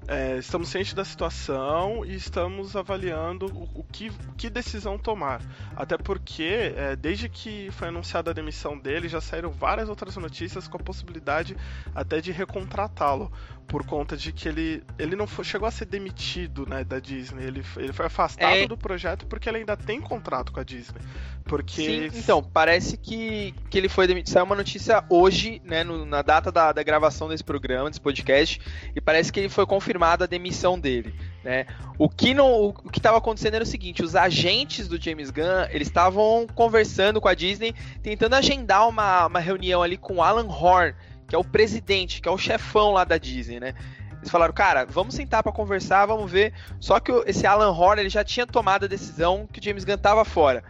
é, 0.10 0.38
estamos 0.40 0.70
cientes 0.70 0.96
da 0.96 1.06
situação 1.06 2.04
e 2.04 2.16
estamos 2.16 2.76
avaliando 2.76 3.46
o, 3.46 3.82
o, 3.82 3.84
que, 3.84 4.12
que, 4.36 4.50
decisão 4.50 4.98
tomar. 4.98 5.40
Até 5.76 6.00
porque, 6.00 6.74
é, 6.76 6.96
desde 6.96 7.30
que 7.30 7.70
foi 7.74 7.90
anunciada 7.90 8.32
a 8.32 8.34
demissão 8.34 8.76
dele, 8.76 9.08
já 9.08 9.22
saíram 9.22 9.52
várias 9.52 9.88
outras 9.88 10.18
notícias 10.18 10.68
com 10.68 10.78
a 10.78 10.80
possibilidade 10.80 11.56
até 11.94 12.20
de 12.20 12.32
recontratá-lo 12.32 13.32
por 13.70 13.86
conta 13.86 14.18
de 14.18 14.34
que 14.34 14.50
ele, 14.50 14.84
ele 14.98 15.16
não 15.16 15.28
foi, 15.28 15.46
chegou 15.46 15.68
a 15.68 15.72
ser 15.72 15.86
demitido 15.86 16.66
né, 16.68 16.84
da 16.84 17.00
Disney. 17.00 17.46
Ele, 17.46 17.64
ele 17.78 17.94
foi 17.94 18.08
afastado 18.08 18.56
é... 18.56 18.68
do 18.68 18.76
projeto 18.76 19.28
porque 19.28 19.48
ele 19.48 19.60
ainda 19.60 19.78
tem 19.78 20.02
contrato 20.02 20.52
com 20.52 20.60
a 20.60 20.64
Disney. 20.64 21.00
Porque. 21.46 22.10
Sim, 22.10 22.20
então, 22.20 22.44
parece 22.44 22.98
que, 22.98 23.54
que 23.70 23.78
ele 23.78 23.88
foi 23.88 24.08
demitido. 24.08 24.34
Saiu 24.34 24.46
uma 24.46 24.56
notícia 24.56 25.04
hoje, 25.10 25.62
né, 25.64 25.84
no, 25.84 26.06
na 26.06 26.22
data 26.22 26.52
da, 26.52 26.72
da 26.72 26.84
gravação 26.84 27.30
desse 27.30 27.44
programa, 27.44 27.90
desse 27.90 28.02
podcast, 28.02 28.60
e 28.96 29.00
parece 29.00 29.32
que 29.32 29.40
ele 29.40 29.50
foi 29.50 29.66
confirmada 30.00 30.24
a 30.24 30.28
demissão 30.28 30.80
dele. 30.80 31.14
Né? 31.44 31.66
O 31.98 32.10
que 32.10 32.34
não, 32.34 32.68
o 32.68 32.74
que 32.74 33.00
estava 33.00 33.18
acontecendo 33.18 33.56
era 33.56 33.64
o 33.64 33.68
seguinte: 33.68 34.02
os 34.02 34.16
agentes 34.16 34.88
do 34.88 35.02
James 35.02 35.30
Gunn 35.30 35.68
eles 35.70 35.88
estavam 35.88 36.48
conversando 36.56 37.20
com 37.20 37.28
a 37.28 37.34
Disney, 37.34 37.76
tentando 38.02 38.36
agendar 38.36 38.88
uma, 38.88 39.28
uma 39.28 39.40
reunião 39.40 39.84
ali 39.84 39.98
com 39.98 40.24
Alan 40.24 40.48
Horn, 40.48 40.96
que 41.28 41.36
é 41.36 41.38
o 41.38 41.44
presidente, 41.44 42.22
que 42.22 42.30
é 42.30 42.32
o 42.32 42.38
chefão 42.38 42.92
lá 42.92 43.04
da 43.04 43.18
Disney, 43.18 43.60
né? 43.60 43.74
Eles 44.18 44.30
falaram, 44.30 44.54
cara, 44.54 44.86
vamos 44.86 45.16
sentar 45.16 45.42
para 45.42 45.52
conversar, 45.52 46.06
vamos 46.06 46.30
ver. 46.30 46.54
Só 46.80 47.00
que 47.00 47.12
esse 47.26 47.48
Alan 47.48 47.72
Horner 47.72 48.00
ele 48.00 48.10
já 48.10 48.24
tinha 48.24 48.46
tomado 48.46 48.84
a 48.84 48.88
decisão 48.88 49.48
que 49.52 49.60
o 49.60 49.64
James 49.64 49.86
Gunn 49.86 49.98
tava 49.98 50.26
fora. 50.26 50.62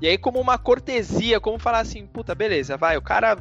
E 0.00 0.06
aí, 0.06 0.18
como 0.18 0.38
uma 0.38 0.58
cortesia, 0.58 1.40
como 1.40 1.58
falar 1.58 1.80
assim, 1.80 2.06
puta, 2.06 2.34
beleza, 2.34 2.76
vai, 2.76 2.98
o 2.98 3.02
cara 3.02 3.38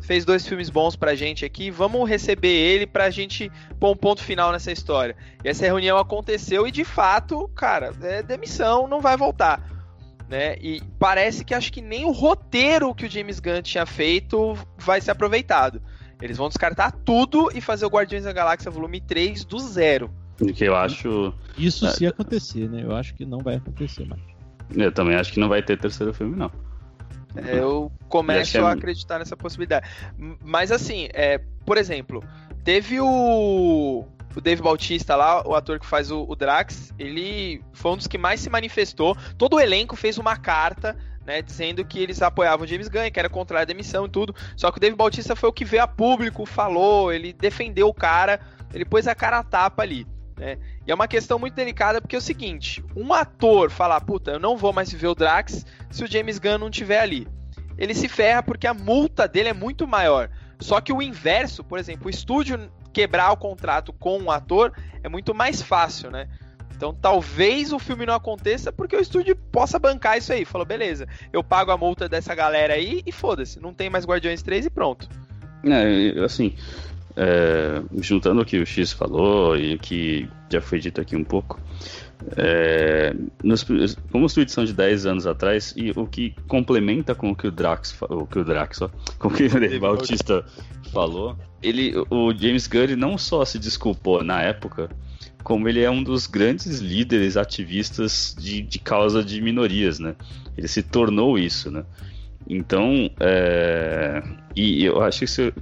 fez 0.00 0.24
dois 0.24 0.46
filmes 0.46 0.70
bons 0.70 0.96
pra 0.96 1.14
gente 1.14 1.44
aqui, 1.44 1.70
vamos 1.70 2.08
receber 2.08 2.48
ele 2.48 2.86
pra 2.86 3.10
gente 3.10 3.50
pôr 3.78 3.90
um 3.90 3.96
ponto 3.96 4.22
final 4.22 4.52
nessa 4.52 4.72
história. 4.72 5.16
E 5.44 5.48
essa 5.48 5.64
reunião 5.64 5.98
aconteceu 5.98 6.66
e 6.66 6.70
de 6.70 6.84
fato, 6.84 7.48
cara, 7.54 7.92
é 8.02 8.22
demissão, 8.22 8.86
não 8.86 9.00
vai 9.00 9.16
voltar. 9.16 9.68
Né? 10.28 10.56
E 10.60 10.80
parece 10.98 11.44
que 11.44 11.54
acho 11.54 11.72
que 11.72 11.82
nem 11.82 12.04
o 12.04 12.12
roteiro 12.12 12.94
que 12.94 13.04
o 13.04 13.10
James 13.10 13.40
Gunn 13.40 13.62
tinha 13.62 13.84
feito 13.84 14.56
vai 14.78 15.00
ser 15.00 15.10
aproveitado. 15.10 15.82
Eles 16.22 16.36
vão 16.36 16.48
descartar 16.48 16.92
tudo 16.92 17.50
e 17.54 17.60
fazer 17.60 17.86
o 17.86 17.88
Guardiões 17.88 18.24
da 18.24 18.32
Galáxia 18.32 18.70
volume 18.70 19.00
3 19.00 19.44
do 19.44 19.58
zero. 19.58 20.10
Que 20.54 20.64
eu 20.64 20.76
acho. 20.76 21.34
Isso 21.58 21.86
se 21.90 22.06
acontecer, 22.06 22.68
né? 22.68 22.82
Eu 22.84 22.94
acho 22.94 23.14
que 23.14 23.26
não 23.26 23.38
vai 23.38 23.56
acontecer 23.56 24.06
mais. 24.06 24.22
Eu 24.74 24.92
também 24.92 25.16
acho 25.16 25.32
que 25.32 25.40
não 25.40 25.48
vai 25.48 25.62
ter 25.62 25.78
terceiro 25.78 26.14
filme, 26.14 26.36
não. 26.36 26.50
Eu 27.46 27.90
começo 28.08 28.58
a 28.64 28.72
acreditar 28.72 29.18
nessa 29.18 29.36
possibilidade. 29.36 29.88
Mas 30.42 30.72
assim, 30.72 31.08
é, 31.12 31.38
por 31.64 31.76
exemplo, 31.76 32.22
teve 32.64 33.00
o, 33.00 34.04
o 34.34 34.40
Dave 34.40 34.62
Bautista 34.62 35.16
lá, 35.16 35.46
o 35.46 35.54
ator 35.54 35.78
que 35.78 35.86
faz 35.86 36.10
o, 36.10 36.24
o, 36.28 36.34
Drax, 36.34 36.92
ele 36.98 37.62
foi 37.72 37.92
um 37.92 37.96
dos 37.96 38.06
que 38.06 38.18
mais 38.18 38.40
se 38.40 38.50
manifestou. 38.50 39.16
Todo 39.38 39.56
o 39.56 39.60
elenco 39.60 39.96
fez 39.96 40.18
uma 40.18 40.36
carta. 40.36 40.96
Né, 41.26 41.42
dizendo 41.42 41.84
que 41.84 42.00
eles 42.00 42.22
apoiavam 42.22 42.66
James 42.66 42.88
Gunn, 42.88 43.10
que 43.12 43.20
era 43.20 43.28
contra 43.28 43.60
a 43.60 43.64
demissão 43.64 44.06
e 44.06 44.08
tudo. 44.08 44.34
Só 44.56 44.72
que 44.72 44.78
o 44.78 44.80
Dave 44.80 44.96
Bautista 44.96 45.36
foi 45.36 45.50
o 45.50 45.52
que 45.52 45.66
veio 45.66 45.82
a 45.82 45.86
público, 45.86 46.46
falou, 46.46 47.12
ele 47.12 47.32
defendeu 47.34 47.88
o 47.88 47.94
cara, 47.94 48.40
ele 48.72 48.86
pôs 48.86 49.06
a 49.06 49.14
cara 49.14 49.38
a 49.38 49.44
tapa 49.44 49.82
ali. 49.82 50.06
Né? 50.40 50.56
É 50.90 50.94
uma 50.94 51.06
questão 51.06 51.38
muito 51.38 51.54
delicada 51.54 52.00
porque 52.00 52.16
é 52.16 52.18
o 52.18 52.22
seguinte: 52.22 52.84
um 52.96 53.12
ator 53.12 53.70
falar, 53.70 54.00
puta, 54.00 54.32
eu 54.32 54.40
não 54.40 54.56
vou 54.56 54.72
mais 54.72 54.92
ver 54.92 55.06
o 55.06 55.14
Drax 55.14 55.64
se 55.90 56.02
o 56.04 56.10
James 56.10 56.38
Gunn 56.38 56.58
não 56.58 56.68
estiver 56.68 57.00
ali. 57.00 57.28
Ele 57.78 57.94
se 57.94 58.08
ferra 58.08 58.42
porque 58.42 58.66
a 58.66 58.74
multa 58.74 59.28
dele 59.28 59.50
é 59.50 59.54
muito 59.54 59.86
maior. 59.86 60.28
Só 60.58 60.80
que 60.80 60.92
o 60.92 61.00
inverso, 61.00 61.64
por 61.64 61.78
exemplo, 61.78 62.08
o 62.08 62.10
estúdio 62.10 62.70
quebrar 62.92 63.30
o 63.32 63.36
contrato 63.36 63.92
com 63.92 64.18
um 64.18 64.30
ator 64.30 64.72
é 65.02 65.08
muito 65.08 65.34
mais 65.34 65.62
fácil, 65.62 66.10
né? 66.10 66.28
Então 66.74 66.92
talvez 66.92 67.72
o 67.72 67.78
filme 67.78 68.04
não 68.04 68.14
aconteça 68.14 68.72
porque 68.72 68.96
o 68.96 69.00
estúdio 69.00 69.36
possa 69.36 69.78
bancar 69.78 70.18
isso 70.18 70.32
aí. 70.32 70.44
Falou, 70.44 70.66
beleza, 70.66 71.06
eu 71.32 71.44
pago 71.44 71.70
a 71.70 71.76
multa 71.76 72.08
dessa 72.08 72.34
galera 72.34 72.74
aí 72.74 73.02
e 73.06 73.12
foda-se, 73.12 73.60
não 73.60 73.72
tem 73.72 73.88
mais 73.88 74.04
Guardiões 74.04 74.42
3 74.42 74.66
e 74.66 74.70
pronto. 74.70 75.08
É, 75.62 76.24
assim, 76.24 76.56
é, 77.22 77.82
juntando 77.98 78.40
o 78.40 78.44
que 78.46 78.58
o 78.58 78.64
X 78.64 78.92
falou 78.92 79.54
e 79.54 79.74
o 79.74 79.78
que 79.78 80.26
já 80.50 80.62
foi 80.62 80.80
dito 80.80 81.02
aqui 81.02 81.14
um 81.14 81.22
pouco, 81.22 81.60
é, 82.34 83.14
nos, 83.44 83.62
como 84.10 84.24
os 84.24 84.32
tweets 84.32 84.54
são 84.54 84.64
de 84.64 84.72
10 84.72 85.04
anos 85.04 85.26
atrás, 85.26 85.74
e 85.76 85.90
o 85.90 86.06
que 86.06 86.34
complementa 86.48 87.14
com 87.14 87.30
o 87.30 87.36
que 87.36 87.46
o 87.46 87.50
Drax, 87.50 87.94
o 88.08 88.26
que 88.26 88.38
o 88.38 88.44
Drax, 88.44 88.80
ó, 88.80 88.90
com 89.18 89.28
o 89.28 89.30
que 89.30 89.44
o 89.44 89.80
Bautista 89.80 90.42
falou, 90.94 91.36
ele, 91.62 91.92
o 92.08 92.32
James 92.32 92.66
Gunn 92.66 92.96
não 92.96 93.18
só 93.18 93.44
se 93.44 93.58
desculpou 93.58 94.24
na 94.24 94.40
época, 94.40 94.88
como 95.44 95.68
ele 95.68 95.82
é 95.82 95.90
um 95.90 96.02
dos 96.02 96.26
grandes 96.26 96.80
líderes 96.80 97.36
ativistas 97.36 98.34
de, 98.38 98.62
de 98.62 98.78
causa 98.78 99.22
de 99.22 99.42
minorias, 99.42 99.98
né? 99.98 100.14
Ele 100.56 100.68
se 100.68 100.82
tornou 100.82 101.38
isso, 101.38 101.70
né? 101.70 101.84
Então, 102.48 103.10
é, 103.20 104.22
e 104.56 104.84
eu 104.84 105.02
acho 105.02 105.20
que 105.20 105.24
isso 105.26 105.52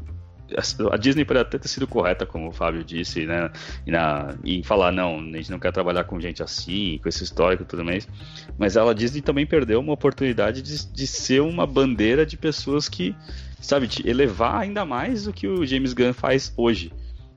a 0.90 0.96
Disney 0.96 1.24
pode 1.24 1.40
até 1.40 1.58
ter 1.58 1.68
sido 1.68 1.86
correta, 1.86 2.24
como 2.24 2.48
o 2.48 2.52
Fábio 2.52 2.82
disse, 2.82 3.26
né? 3.26 3.50
E 3.86 3.90
na, 3.90 4.34
em 4.44 4.62
falar, 4.62 4.92
não, 4.92 5.18
a 5.18 5.36
gente 5.36 5.50
não 5.50 5.58
quer 5.58 5.72
trabalhar 5.72 6.04
com 6.04 6.20
gente 6.20 6.42
assim, 6.42 6.98
com 7.02 7.08
esse 7.08 7.22
histórico 7.22 7.62
e 7.62 7.66
tudo 7.66 7.84
mais. 7.84 8.08
Mas 8.56 8.76
ela, 8.76 8.92
a 8.92 8.94
Disney 8.94 9.20
também 9.20 9.46
perdeu 9.46 9.80
uma 9.80 9.92
oportunidade 9.92 10.62
de, 10.62 10.86
de 10.86 11.06
ser 11.06 11.40
uma 11.42 11.66
bandeira 11.66 12.24
de 12.24 12.36
pessoas 12.36 12.88
que, 12.88 13.14
sabe, 13.60 13.86
de 13.86 14.08
elevar 14.08 14.60
ainda 14.60 14.84
mais 14.84 15.26
o 15.26 15.32
que 15.32 15.46
o 15.46 15.66
James 15.66 15.92
Gunn 15.92 16.12
faz 16.12 16.52
hoje. 16.56 16.92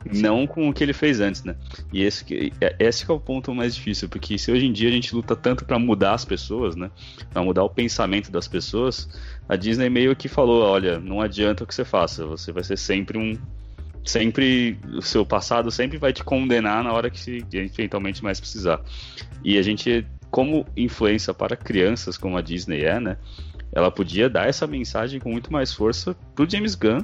Sim. 0.10 0.22
Não 0.22 0.48
com 0.48 0.68
o 0.68 0.74
que 0.74 0.84
ele 0.84 0.94
fez 0.94 1.20
antes, 1.20 1.44
né? 1.44 1.56
E 1.94 2.01
esse 2.01 2.25
que, 2.25 2.51
é, 2.60 2.75
esse 2.80 3.06
que 3.06 3.12
é 3.12 3.13
o 3.13 3.20
ponto 3.20 3.53
mais 3.53 3.75
difícil, 3.75 4.10
porque 4.10 4.38
se 4.38 4.51
hoje 4.51 4.65
em 4.65 4.74
dia 4.74 4.89
a 4.89 4.91
gente 4.91 5.13
luta 5.13 5.36
tanto 5.36 5.63
para 5.63 5.77
mudar 5.77 6.13
as 6.13 6.25
pessoas, 6.25 6.75
né? 6.75 6.89
Para 7.32 7.44
mudar 7.44 7.63
o 7.63 7.70
pensamento 7.70 8.32
das 8.32 8.48
pessoas, 8.48 9.08
a 9.51 9.58
Disney 9.58 9.89
meio 9.89 10.15
que 10.15 10.29
falou, 10.29 10.63
olha, 10.63 10.98
não 10.98 11.20
adianta 11.20 11.65
o 11.65 11.67
que 11.67 11.75
você 11.75 11.84
faça, 11.84 12.25
você 12.25 12.53
vai 12.53 12.63
ser 12.63 12.77
sempre 12.77 13.17
um 13.17 13.38
sempre 14.03 14.79
o 14.96 15.01
seu 15.01 15.25
passado 15.25 15.70
sempre 15.70 15.98
vai 15.98 16.13
te 16.13 16.24
condenar 16.24 16.81
na 16.81 16.93
hora 16.93 17.10
que 17.10 17.20
se 17.20 17.46
eventualmente 17.51 18.24
mais 18.24 18.39
precisar. 18.39 18.81
E 19.43 19.58
a 19.58 19.62
gente 19.62 20.08
como 20.31 20.65
influência 20.77 21.34
para 21.34 21.58
crianças 21.58 22.17
como 22.17 22.38
a 22.38 22.41
Disney 22.41 22.86
é, 22.86 22.98
né? 22.98 23.17
Ela 23.74 23.91
podia 23.91 24.29
dar 24.29 24.48
essa 24.48 24.65
mensagem 24.65 25.20
com 25.20 25.29
muito 25.29 25.51
mais 25.51 25.74
força 25.74 26.15
pro 26.34 26.50
James 26.50 26.74
Gunn 26.74 27.01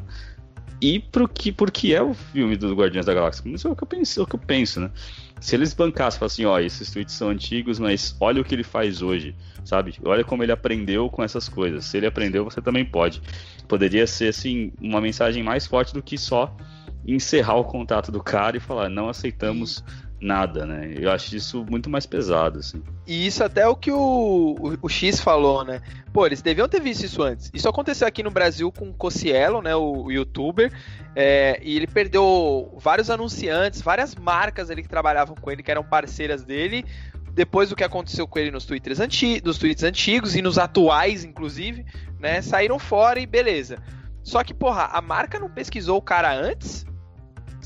e 0.81 0.99
pro 0.99 1.27
que, 1.27 1.51
porque 1.51 1.93
é 1.93 2.01
o 2.01 2.13
filme 2.13 2.55
do 2.55 2.73
Guardiões 2.73 3.05
da 3.05 3.13
Galáxia. 3.13 3.43
Isso 3.49 3.67
é 3.67 3.71
o 3.71 3.75
que 3.75 3.83
eu 3.83 3.87
penso, 3.87 4.19
é 4.19 4.23
o 4.23 4.27
que 4.27 4.35
eu 4.35 4.39
penso 4.39 4.79
né? 4.79 4.91
Se 5.39 5.55
eles 5.55 5.73
bancassem, 5.73 6.25
assim, 6.25 6.45
ó, 6.45 6.59
esses 6.59 6.91
tweets 6.91 7.13
são 7.13 7.29
antigos, 7.29 7.79
mas 7.79 8.15
olha 8.19 8.41
o 8.41 8.45
que 8.45 8.55
ele 8.55 8.63
faz 8.63 9.01
hoje, 9.01 9.35
sabe? 9.63 9.95
Olha 10.03 10.23
como 10.23 10.43
ele 10.43 10.51
aprendeu 10.51 11.09
com 11.09 11.23
essas 11.23 11.47
coisas. 11.47 11.85
Se 11.85 11.97
ele 11.97 12.07
aprendeu, 12.07 12.43
você 12.43 12.61
também 12.61 12.83
pode. 12.83 13.21
Poderia 13.67 14.07
ser, 14.07 14.29
assim, 14.29 14.71
uma 14.81 14.99
mensagem 14.99 15.43
mais 15.43 15.67
forte 15.67 15.93
do 15.93 16.01
que 16.01 16.17
só 16.17 16.55
encerrar 17.05 17.55
o 17.55 17.63
contato 17.63 18.11
do 18.11 18.21
cara 18.21 18.57
e 18.57 18.59
falar, 18.59 18.89
não 18.89 19.09
aceitamos 19.09 19.83
nada, 20.19 20.65
né? 20.65 20.93
Eu 20.97 21.11
acho 21.11 21.35
isso 21.35 21.65
muito 21.69 21.89
mais 21.89 22.05
pesado, 22.05 22.59
assim. 22.59 22.81
E 23.05 23.27
isso 23.27 23.43
até 23.43 23.61
é 23.61 23.67
o 23.67 23.75
que 23.75 23.91
o, 23.91 24.55
o, 24.59 24.77
o, 24.81 24.89
X 24.89 25.19
falou, 25.19 25.63
né? 25.63 25.81
Pô, 26.11 26.25
eles 26.25 26.41
deviam 26.41 26.67
ter 26.67 26.81
visto 26.81 27.05
isso 27.05 27.21
antes. 27.21 27.51
Isso 27.53 27.69
aconteceu 27.69 28.07
aqui 28.07 28.23
no 28.23 28.31
Brasil 28.31 28.71
com 28.71 28.89
o 28.89 28.93
Cocielo, 28.93 29.61
né? 29.61 29.75
O, 29.75 30.05
o 30.05 30.11
youtuber. 30.11 30.71
É, 31.15 31.59
e 31.63 31.75
ele 31.75 31.87
perdeu 31.87 32.73
vários 32.77 33.09
anunciantes, 33.09 33.81
várias 33.81 34.15
marcas 34.15 34.69
ali 34.69 34.81
que 34.81 34.89
trabalhavam 34.89 35.35
com 35.35 35.51
ele, 35.51 35.63
que 35.63 35.71
eram 35.71 35.83
parceiras 35.83 36.43
dele. 36.43 36.83
Depois 37.31 37.69
do 37.69 37.75
que 37.75 37.83
aconteceu 37.83 38.27
com 38.27 38.39
ele 38.39 38.49
nos 38.49 38.65
twitters, 38.65 38.99
anti, 38.99 39.41
nos 39.45 39.59
tweets 39.59 39.83
antigos 39.83 40.35
e 40.35 40.41
nos 40.41 40.57
atuais, 40.57 41.23
inclusive, 41.23 41.85
né? 42.19 42.41
Saíram 42.41 42.79
fora 42.79 43.19
e 43.19 43.27
beleza. 43.27 43.77
Só 44.23 44.43
que, 44.43 44.53
porra, 44.53 44.89
a 44.91 44.99
marca 44.99 45.39
não 45.39 45.49
pesquisou 45.49 45.97
o 45.97 46.01
cara 46.01 46.35
antes 46.35 46.85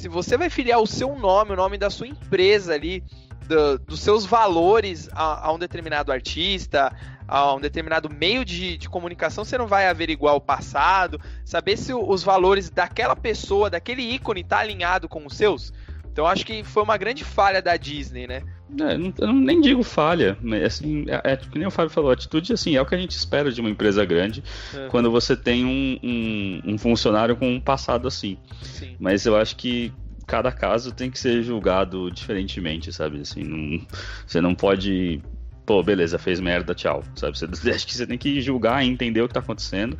se 0.01 0.07
você 0.07 0.35
vai 0.35 0.49
filiar 0.49 0.79
o 0.79 0.87
seu 0.87 1.15
nome, 1.15 1.51
o 1.51 1.55
nome 1.55 1.77
da 1.77 1.91
sua 1.91 2.07
empresa 2.07 2.73
ali, 2.73 3.03
do, 3.47 3.77
dos 3.77 3.99
seus 3.99 4.25
valores 4.25 5.07
a, 5.11 5.47
a, 5.47 5.53
um 5.53 5.59
determinado 5.59 6.11
artista, 6.11 6.91
a 7.27 7.53
um 7.53 7.61
determinado 7.61 8.09
meio 8.09 8.43
de, 8.43 8.77
de, 8.77 8.89
comunicação, 8.89 9.45
você 9.45 9.59
não 9.59 9.67
vai 9.67 9.87
averiguar 9.87 10.35
o 10.35 10.41
passado, 10.41 11.21
saber 11.45 11.77
se 11.77 11.93
os 11.93 12.23
valores 12.23 12.71
daquela 12.71 13.15
pessoa, 13.15 13.69
daquele 13.69 14.01
ícone, 14.01 14.43
tá 14.43 14.57
alinhado 14.57 15.07
com 15.07 15.23
os 15.23 15.37
seus. 15.37 15.71
Então 16.11 16.27
acho 16.27 16.45
que 16.45 16.63
foi 16.63 16.83
uma 16.83 16.97
grande 16.97 17.23
falha 17.23 17.61
da 17.61 17.77
Disney, 17.77 18.27
né? 18.27 18.43
É, 18.79 18.97
não, 18.97 19.13
eu 19.17 19.33
nem 19.33 19.59
digo 19.59 19.83
falha, 19.83 20.37
mas 20.41 20.63
assim, 20.63 21.05
é, 21.07 21.33
é, 21.33 21.37
que 21.37 21.57
nem 21.57 21.67
o 21.67 21.71
Fábio 21.71 21.89
falou, 21.91 22.11
atitude 22.11 22.53
assim, 22.53 22.75
é 22.75 22.81
o 22.81 22.85
que 22.85 22.95
a 22.95 22.97
gente 22.97 23.11
espera 23.11 23.51
de 23.51 23.59
uma 23.59 23.69
empresa 23.69 24.03
grande 24.05 24.43
é. 24.73 24.87
quando 24.87 25.11
você 25.11 25.35
tem 25.35 25.65
um, 25.65 25.99
um, 26.01 26.73
um, 26.73 26.77
funcionário 26.77 27.35
com 27.35 27.49
um 27.49 27.59
passado 27.59 28.07
assim. 28.07 28.37
Sim. 28.61 28.95
Mas 28.99 29.25
eu 29.25 29.35
acho 29.35 29.55
que 29.55 29.91
cada 30.25 30.51
caso 30.51 30.93
tem 30.93 31.11
que 31.11 31.19
ser 31.19 31.43
julgado 31.43 32.09
diferentemente, 32.11 32.93
sabe? 32.93 33.21
Assim, 33.21 33.43
não, 33.43 33.85
você 34.25 34.39
não 34.39 34.55
pode 34.55 35.21
pô, 35.65 35.81
beleza, 35.81 36.17
fez 36.17 36.39
merda, 36.39 36.73
tchau. 36.73 37.03
Sabe? 37.15 37.37
Você, 37.37 37.45
acho 37.71 37.87
que 37.87 37.95
você 37.95 38.05
tem 38.05 38.17
que 38.17 38.41
julgar 38.41 38.83
e 38.83 38.89
entender 38.89 39.21
o 39.21 39.27
que 39.27 39.33
tá 39.33 39.39
acontecendo. 39.39 39.97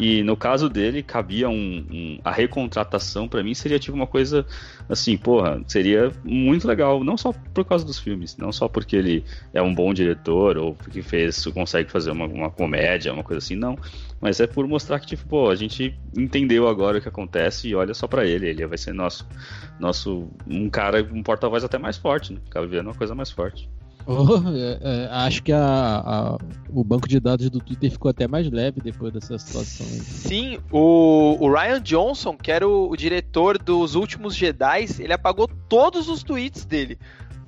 E 0.00 0.22
no 0.22 0.34
caso 0.34 0.70
dele, 0.70 1.02
cabia 1.02 1.50
um. 1.50 1.84
um 1.90 2.18
a 2.24 2.30
recontratação, 2.30 3.28
para 3.28 3.42
mim, 3.42 3.52
seria 3.52 3.78
tipo 3.78 3.94
uma 3.94 4.06
coisa 4.06 4.46
assim, 4.88 5.14
porra, 5.14 5.62
seria 5.68 6.10
muito 6.24 6.66
legal. 6.66 7.04
Não 7.04 7.18
só 7.18 7.34
por 7.52 7.66
causa 7.66 7.84
dos 7.84 7.98
filmes, 7.98 8.34
não 8.38 8.50
só 8.50 8.66
porque 8.66 8.96
ele 8.96 9.22
é 9.52 9.60
um 9.60 9.74
bom 9.74 9.92
diretor 9.92 10.56
ou 10.56 10.74
porque 10.74 11.02
fez, 11.02 11.44
consegue 11.48 11.90
fazer 11.90 12.12
uma, 12.12 12.24
uma 12.24 12.50
comédia, 12.50 13.12
uma 13.12 13.22
coisa 13.22 13.44
assim, 13.44 13.54
não. 13.54 13.76
Mas 14.18 14.40
é 14.40 14.46
por 14.46 14.66
mostrar 14.66 14.98
que, 15.00 15.06
tipo, 15.06 15.28
pô, 15.28 15.50
a 15.50 15.54
gente 15.54 15.94
entendeu 16.16 16.66
agora 16.66 16.96
o 16.96 17.02
que 17.02 17.08
acontece 17.08 17.68
e 17.68 17.74
olha 17.74 17.92
só 17.92 18.08
para 18.08 18.24
ele. 18.24 18.48
Ele 18.48 18.66
vai 18.66 18.78
ser 18.78 18.94
nosso, 18.94 19.28
nosso 19.78 20.30
um 20.46 20.70
cara, 20.70 21.06
um 21.12 21.22
porta-voz 21.22 21.62
até 21.62 21.76
mais 21.76 21.98
forte, 21.98 22.32
né? 22.32 22.40
Vendo 22.66 22.86
uma 22.86 22.94
coisa 22.94 23.14
mais 23.14 23.30
forte. 23.30 23.68
Oh, 24.06 24.36
é, 24.48 24.78
é, 24.80 25.08
acho 25.10 25.42
que 25.42 25.52
a, 25.52 25.58
a, 25.60 26.38
o 26.68 26.82
banco 26.82 27.08
de 27.08 27.20
dados 27.20 27.48
do 27.50 27.60
Twitter 27.60 27.90
ficou 27.90 28.10
até 28.10 28.26
mais 28.26 28.50
leve 28.50 28.80
depois 28.80 29.12
dessa 29.12 29.38
situação. 29.38 29.86
Aí. 29.86 30.00
Sim, 30.00 30.58
o, 30.70 31.36
o, 31.40 31.52
Ryan 31.52 31.80
Johnson, 31.80 32.36
que 32.36 32.50
era 32.50 32.66
o, 32.66 32.90
o, 32.90 32.96
diretor 32.96 33.58
dos 33.58 33.94
últimos 33.94 34.34
Jedi, 34.34 34.86
ele 34.98 35.12
apagou 35.12 35.48
todos 35.68 36.08
os 36.08 36.22
tweets 36.22 36.64
dele. 36.64 36.98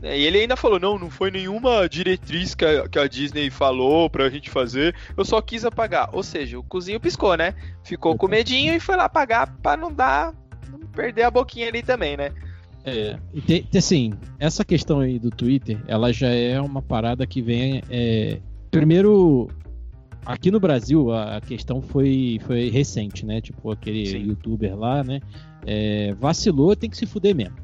É, 0.03 0.19
e 0.19 0.25
ele 0.25 0.41
ainda 0.41 0.57
falou: 0.57 0.79
não, 0.79 0.99
não 0.99 1.11
foi 1.11 1.31
nenhuma 1.31 1.89
diretriz 1.89 2.55
que 2.55 2.65
a, 2.65 2.89
que 2.89 2.99
a 2.99 3.07
Disney 3.07 3.51
falou 3.51 4.11
pra 4.11 4.29
gente 4.29 4.51
fazer, 4.51 4.95
eu 5.17 5.25
só 5.25 5.41
quis 5.41 5.65
apagar. 5.65 6.11
Ou 6.13 6.23
seja, 6.23 6.59
o 6.59 6.63
cozinho 6.63 7.01
piscou, 7.01 7.37
né? 7.37 7.55
Ficou 7.85 8.17
com 8.17 8.29
medinho 8.29 8.75
e 8.75 8.81
foi 8.81 8.97
lá 8.97 9.05
apagar 9.05 9.53
pra 9.63 9.77
não 9.77 9.93
dar. 9.93 10.35
não 10.71 10.81
perder 10.89 11.23
a 11.23 11.31
boquinha 11.31 11.69
ali 11.69 11.83
também, 11.83 12.17
né? 12.17 12.33
É, 12.85 13.17
e 13.33 13.79
assim, 13.79 14.13
essa 14.39 14.65
questão 14.65 15.01
aí 15.01 15.19
do 15.19 15.31
Twitter, 15.31 15.81
ela 15.87 16.13
já 16.13 16.29
é 16.29 16.61
uma 16.61 16.83
parada 16.83 17.27
que 17.27 17.41
vem. 17.41 17.83
É, 17.89 18.41
primeiro, 18.71 19.49
aqui 20.27 20.51
no 20.51 20.59
Brasil 20.59 21.13
a, 21.13 21.41
questão 21.41 21.81
foi, 21.81 22.41
foi 22.45 22.71
recente, 22.71 23.25
né? 23.25 23.41
Tipo, 23.41 23.71
aquele 23.71 24.07
Sim. 24.07 24.19
youtuber 24.19 24.77
lá, 24.77 25.05
né? 25.05 25.21
É, 25.65 26.13
vacilou, 26.15 26.75
tem 26.75 26.91
que 26.91 26.97
se 26.97 27.07
fuder 27.07 27.35
mesmo. 27.35 27.57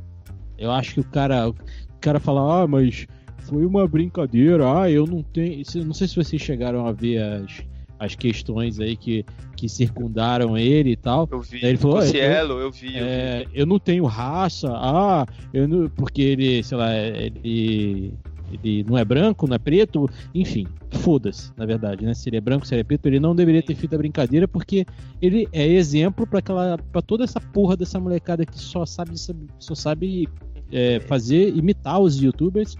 Eu 0.57 0.71
acho 0.71 0.95
que 0.95 1.01
o 1.01 1.05
cara, 1.05 1.49
o 1.49 1.55
cara 2.01 2.21
fala, 2.21 2.63
ah, 2.63 2.67
mas 2.67 3.07
foi 3.39 3.65
uma 3.65 3.87
brincadeira, 3.89 4.83
ah, 4.83 4.91
eu 4.91 5.07
não 5.07 5.23
tenho. 5.23 5.63
Não 5.85 5.95
sei 5.95 6.07
se 6.07 6.17
vocês 6.17 6.41
chegaram 6.41 6.87
a 6.87 6.93
ver 6.93 7.19
as, 7.23 7.65
as 7.99 8.15
questões 8.15 8.79
aí 8.81 8.97
que, 8.97 9.25
que 9.57 9.69
circundaram 9.69 10.57
ele 10.57 10.91
e 10.93 10.97
tal. 10.97 11.29
Eu 11.31 11.41
vi. 11.41 11.61
Daí 11.61 11.71
ele 11.71 11.79
falou, 11.79 11.97
o 11.97 12.01
"Ah, 12.01 12.05
eu- 12.05 12.09
Cielo, 12.11 12.53
eu 12.61 12.71
vi. 12.71 12.87
eu 12.87 12.93
vi. 12.93 12.99
É, 12.99 13.47
eu 13.53 13.67
não 13.67 13.79
tenho 13.79 14.05
raça, 14.05 14.69
ah, 14.73 15.27
eu 15.53 15.67
não, 15.67 15.89
porque 15.89 16.23
ele, 16.23 16.63
sei 16.63 16.79
lá, 16.79 16.95
ele, 16.95 18.15
ele 18.53 18.85
não 18.89 18.97
é 18.97 19.05
branco, 19.05 19.47
não 19.47 19.55
é 19.57 19.59
preto, 19.59 20.09
enfim, 20.35 20.67
foda-se, 20.91 21.51
na 21.57 21.67
verdade, 21.67 22.05
né? 22.05 22.15
Se 22.15 22.29
ele 22.29 22.37
é 22.37 22.41
branco, 22.41 22.67
se 22.67 22.75
ele 22.75 22.81
é 22.81 22.85
preto, 22.85 23.07
ele 23.07 23.21
não 23.21 23.35
deveria 23.35 23.63
ter 23.63 23.75
feito 23.75 23.95
a 23.95 23.99
brincadeira 23.99 24.47
porque 24.49 24.87
ele 25.21 25.49
é 25.53 25.67
exemplo 25.67 26.27
para 26.27 26.39
aquela, 26.39 26.79
para 26.79 27.03
toda 27.03 27.25
essa 27.25 27.41
porra 27.41 27.77
dessa 27.77 27.99
molecada 28.01 28.47
que 28.47 28.59
só 28.59 28.87
sabe, 28.87 29.13
só 29.59 29.75
sabe 29.75 30.29
é, 30.73 31.01
fazer 31.01 31.55
imitar 31.57 31.99
os 32.01 32.21
YouTubers, 32.23 32.77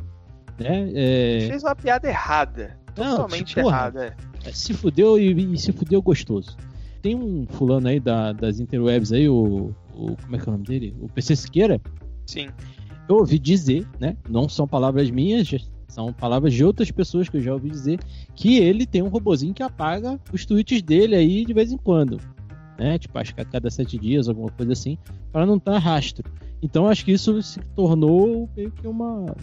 né? 0.59 0.91
É, 0.95 1.47
Fez 1.49 1.63
uma 1.63 1.75
piada 1.75 2.09
errada. 2.09 2.77
Não, 2.97 3.11
Totalmente 3.17 3.55
porra. 3.55 3.77
errada. 3.77 4.05
é. 4.07 4.15
Se 4.53 4.73
fudeu 4.75 5.19
e, 5.19 5.55
e 5.55 5.59
se 5.59 5.73
fudeu 5.73 6.01
gostoso. 6.03 6.57
Tem 7.03 7.15
um 7.15 7.47
fulano 7.51 7.89
aí 7.89 8.01
da- 8.01 8.33
das 8.33 8.59
interwebs 8.61 9.13
aí, 9.13 9.29
o, 9.29 9.73
o- 9.95 10.17
Como 10.23 10.37
é 10.37 10.39
que 10.39 10.49
é 10.49 10.49
o 10.49 10.53
nome 10.53 10.65
dele? 10.65 10.95
O 11.01 11.09
PC 11.09 11.37
Siqueira. 11.37 11.81
Sim. 12.27 12.49
Eu 13.09 13.17
ouvi 13.17 13.39
dizer, 13.39 13.87
né? 14.01 14.17
Não 14.29 14.49
são 14.49 14.67
palavras 14.69 15.11
minhas, 15.11 15.49
são 15.89 16.13
palavras 16.13 16.53
de 16.53 16.65
outras 16.65 16.91
pessoas 16.91 17.29
que 17.29 17.37
eu 17.39 17.41
já 17.41 17.53
ouvi 17.55 17.71
dizer, 17.71 17.99
que 18.35 18.59
ele 18.59 18.85
tem 18.85 19.03
um 19.03 19.09
robozinho 19.09 19.55
que 19.55 19.63
apaga 19.63 20.21
os 20.33 20.45
tweets 20.45 20.83
dele 20.83 21.15
aí 21.15 21.45
de 21.45 21.53
vez 21.55 21.73
em 21.73 21.77
quando. 21.79 22.21
Né? 22.79 22.99
Tipo, 22.99 23.19
acho 23.19 23.35
que 23.35 23.41
a 23.41 23.45
cada 23.45 23.71
sete 23.71 23.99
dias, 23.99 24.29
alguma 24.29 24.51
coisa 24.51 24.73
assim, 24.73 24.99
para 25.33 25.47
não 25.47 25.57
estar 25.57 25.79
rastro. 25.79 26.31
Então 26.63 26.87
acho 26.89 27.05
que 27.05 27.13
isso 27.13 27.41
se 27.43 27.59
tornou 27.75 28.49
meio 28.57 28.71
que 28.71 28.87
uma, 28.87 29.35